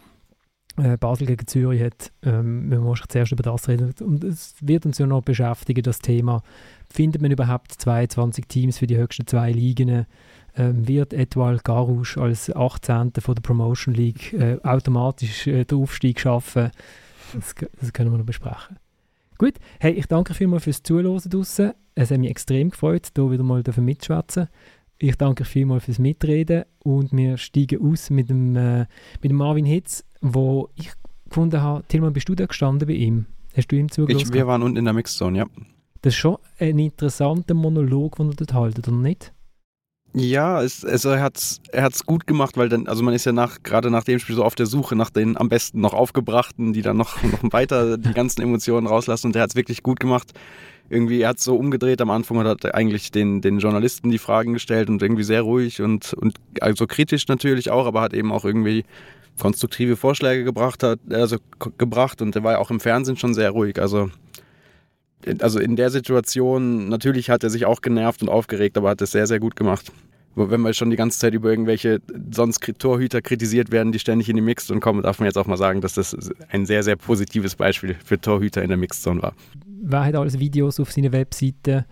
[0.77, 3.93] äh, Basel gegen Zürich hat, ähm, müssen wir wahrscheinlich zuerst über das reden.
[4.01, 6.41] Und es wird uns ja noch beschäftigen, das Thema.
[6.89, 10.05] Findet man überhaupt 22 Teams für die höchsten zwei Ligen?
[10.55, 13.13] Ähm, wird Etoile Garouche als 18.
[13.19, 16.71] von der Promotion League äh, automatisch äh, den Aufstieg schaffen?
[17.33, 18.77] Das, das können wir noch besprechen.
[19.37, 21.71] Gut, hey, ich danke vielmals fürs Zuhören draussen.
[21.95, 24.49] Es hat mich extrem gefreut, hier wieder mal mitschwätzen.
[24.97, 28.79] Ich danke vielmals fürs Mitreden und wir steigen aus mit dem, äh,
[29.21, 30.91] mit dem Marvin Hitz, wo ich
[31.29, 33.27] gefunden habe, Tilman, bist du da gestanden bei ihm?
[33.55, 33.87] Hast du ihm?
[34.07, 35.45] Ich, wir waren unten in der Mixzone, ja.
[36.01, 39.33] Das ist schon ein interessanter Monolog, den er dort haltet, oder nicht?
[40.14, 43.32] Ja, es, also er hat's, er hat's gut gemacht, weil dann, also man ist ja
[43.32, 46.74] nach, gerade nach dem Spiel so auf der Suche nach den am besten noch aufgebrachten,
[46.74, 50.32] die dann noch, noch weiter die ganzen Emotionen rauslassen und der hat's wirklich gut gemacht.
[50.89, 54.53] Irgendwie, er hat so umgedreht am Anfang und hat eigentlich den, den Journalisten die Fragen
[54.53, 58.43] gestellt und irgendwie sehr ruhig und, und also kritisch natürlich auch, aber hat eben auch
[58.43, 58.86] irgendwie
[59.39, 61.38] konstruktive Vorschläge gebracht hat, also
[61.78, 63.80] gebracht und er war ja auch im Fernsehen schon sehr ruhig.
[63.80, 64.10] Also
[65.41, 69.11] also in der Situation, natürlich hat er sich auch genervt und aufgeregt, aber hat es
[69.11, 69.91] sehr, sehr gut gemacht.
[70.36, 71.99] Wenn wir schon die ganze Zeit über irgendwelche
[72.32, 75.57] sonst Torhüter kritisiert werden, die ständig in die Mixed kommen, darf man jetzt auch mal
[75.57, 76.15] sagen, dass das
[76.49, 79.34] ein sehr, sehr positives Beispiel für Torhüter in der Mixed Zone war.
[79.82, 81.86] Wer hat alles Videos auf seiner Webseite?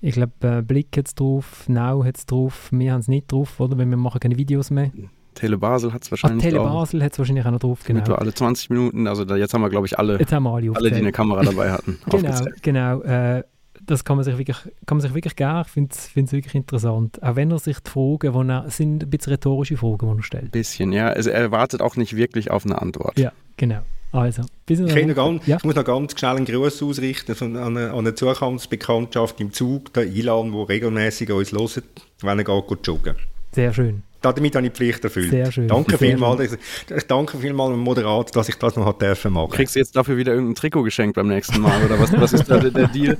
[0.00, 3.32] Ich glaube, äh, Blick hat es drauf, Now hat es drauf, wir haben es nicht
[3.32, 3.78] drauf, oder?
[3.78, 4.90] Weil wir machen keine Videos mehr.
[5.36, 6.72] Tele Basel hat es Ah, wahrscheinlich Tele auch.
[6.80, 8.02] Basel hat es wahrscheinlich auch noch drauf, Genau.
[8.02, 8.16] genau.
[8.16, 10.72] alle 20 Minuten, also da, jetzt haben wir, glaube ich, alle, Jetzt haben wir alle
[10.74, 11.12] alle, die eine.
[11.12, 11.98] Kamera dabei hatten.
[12.10, 12.62] Genau, aufgezählt.
[12.62, 13.02] genau.
[13.02, 13.44] Äh,
[13.84, 14.56] das kann man sich wirklich,
[14.86, 17.22] kann man sich wirklich gerne, ich finde es wirklich interessant.
[17.22, 20.22] Auch wenn er sich die Fragen, die er, sind ein bisschen rhetorische Fragen, die er
[20.24, 20.50] stellt.
[20.50, 21.06] Bisschen, ja.
[21.08, 23.16] Also er wartet auch nicht wirklich auf eine Antwort.
[23.18, 23.80] Ja, genau.
[24.12, 24.78] Also, Ich,
[25.14, 25.56] ganz, ja.
[25.58, 29.52] ich muss noch ganz schnell einen Gruß ausrichten von, an, eine, an eine Zukunftsbekanntschaft im
[29.52, 31.84] Zug, der Ilan, der regelmäßig uns hört,
[32.22, 33.14] wenn er geht, geht joggen.
[33.52, 34.02] Sehr schön.
[34.32, 35.30] Damit habe ich die Pflicht erfüllt.
[35.30, 35.68] Sehr schön.
[35.68, 36.52] Danke vielmals.
[36.52, 39.50] Ich, danke vielmals dem Moderator, dass ich das noch hat dürfen machen.
[39.50, 41.84] Kriegst du jetzt dafür wieder irgendein Trikot geschenkt beim nächsten Mal?
[41.84, 43.16] Oder was, was ist da der, der Deal?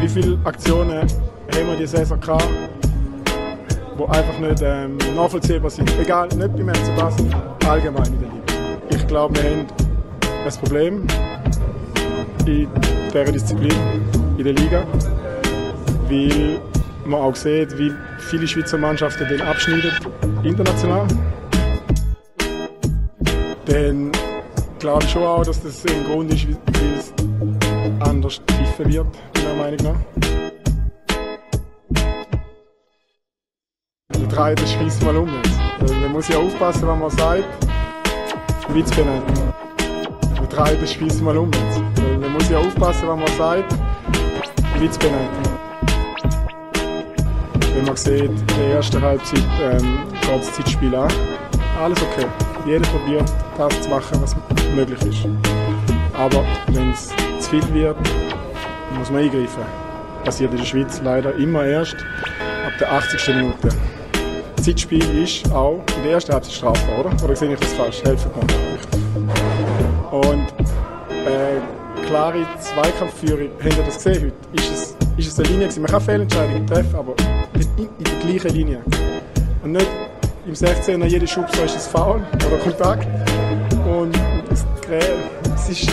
[0.00, 2.48] Wie viele Aktionen haben wir die Saison gehabt,
[3.98, 5.92] die einfach nicht ähm, nachvollziehbar sind?
[6.00, 7.26] Egal, nicht beim FC Basel,
[7.66, 8.42] allgemein in der Liga.
[8.90, 9.66] Ich glaube, wir haben
[10.44, 11.06] ein Problem
[12.46, 12.68] in
[13.12, 13.74] dieser Disziplin,
[14.38, 14.84] in der Liga,
[16.08, 16.60] weil
[17.04, 19.90] man auch sieht, wie viele Schweizer Mannschaften den abschneiden,
[20.44, 21.06] international.
[23.66, 24.12] Dann
[24.78, 27.12] glaube schon auch, dass das ein Grund ist, weil es
[28.00, 29.06] anders pfiffen wird,
[29.44, 30.47] meiner Meinung nach.
[34.30, 35.28] Das schießt mal um.
[35.80, 37.44] Also, man muss ja aufpassen, wenn man sagt,
[38.68, 39.22] Witz benennen.
[40.54, 41.50] Das schießt mal um.
[41.68, 41.82] Also,
[42.20, 43.74] man muss ja aufpassen, wenn man sagt,
[44.78, 45.28] Witz benennen.
[47.74, 51.10] Wenn man sieht, in der ersten Halbzeit ähm, geht das Zeitspiel an.
[51.80, 52.26] Alles okay.
[52.66, 54.36] Jeder probiert, das zu machen, was
[54.74, 55.26] möglich ist.
[56.14, 57.08] Aber wenn es
[57.40, 57.96] zu viel wird,
[58.96, 59.62] muss man eingreifen.
[60.24, 61.96] Passiert in der Schweiz leider immer erst
[62.66, 63.28] ab der 80.
[63.34, 63.68] Minute.
[64.68, 67.24] Zeitspiel ist auch in der ersten Halbzeit strafbar, oder?
[67.24, 68.02] Oder sehe ich das falsch?
[68.04, 68.42] Helfen mir.
[70.14, 70.46] Und
[71.24, 74.62] äh, klare Zweikampfführung, habt ihr das gesehen heute?
[74.62, 75.80] Ist es, ist es eine Linie gewesen?
[75.80, 77.14] Man kann Fehlentscheidungen treffen, aber
[77.54, 78.82] in, in der gleichen Linie.
[79.62, 79.88] Und nicht
[80.46, 83.08] im 16er jeder Schub so ist es Foul oder Kontakt.
[83.86, 84.14] Und
[84.50, 84.66] das
[85.54, 85.90] es ist,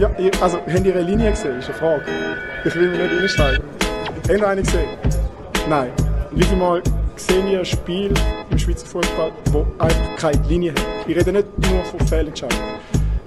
[0.00, 0.10] ja,
[0.40, 1.60] also, haben ihr eine Linie gesehen?
[1.60, 2.02] Ist eine Frage.
[2.64, 3.62] Ich will mich nicht einsteigen.
[4.04, 4.88] Habt ihr eine gesehen?
[5.68, 5.92] Nein.
[6.32, 6.82] Wie viel Mal
[7.16, 8.14] sehe ich ein Spiel
[8.50, 10.80] im Schweizer Fußball, wo einfach keine Linie hat?
[11.06, 12.64] Ich rede nicht nur von Fehlentscheidungen.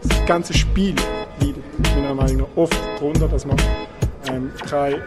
[0.04, 0.96] Das ganze Spiel
[1.40, 1.64] leidet
[1.96, 3.58] meiner Meinung nach oft darunter, dass man
[4.28, 5.02] ähm, keine,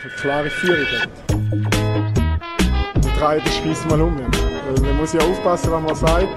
[0.00, 1.08] keine klare Führung hat.
[2.94, 4.16] Und drei, das schießt mal um.
[4.68, 6.28] Also man muss ja aufpassen, wenn man sagt,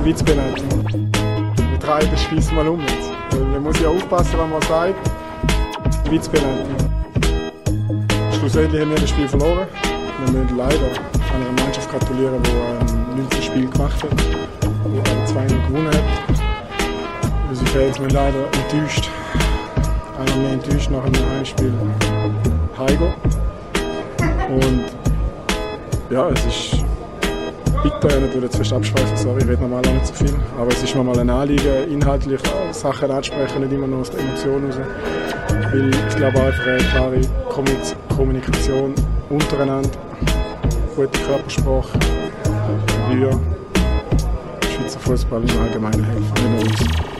[0.00, 1.10] Witz benennen.
[1.72, 2.80] Mit drei, das schießt mal um.
[3.30, 4.94] Also man muss ja aufpassen, wenn man sagt,
[6.10, 6.76] Witz benennen.
[8.38, 9.66] Schlussendlich haben wir das Spiel verloren.
[10.26, 10.74] Wir müssen leider
[11.34, 16.02] einer Mannschaft gratulieren, die ein 19 Spiel gemacht hat, alle zwei noch gewonnen hat.
[17.48, 19.10] Unsere Fans sind leider enttäuscht.
[20.18, 21.72] Einer mehr enttäuscht nach einem Heimspiel
[22.78, 23.12] Heigo.
[24.48, 24.84] Und
[26.10, 26.84] ja, es ist
[27.82, 30.34] bitter, ich würde jetzt fest abschweifen, sorry, ich rede normal auch nicht so viel.
[30.58, 32.40] Aber es ist mir mal ein Anliegen, inhaltlich
[32.72, 34.78] Sachen anzusprechen, nicht immer nur aus der Emotion raus.
[35.70, 37.20] Weil ich glaube einfach eine klare
[38.08, 38.94] Kommunikation
[39.28, 39.90] untereinander,
[40.94, 41.98] gute Körpersprache,
[43.08, 43.40] würde
[44.74, 47.13] Schweizer Fußball im Allgemeinen helfen.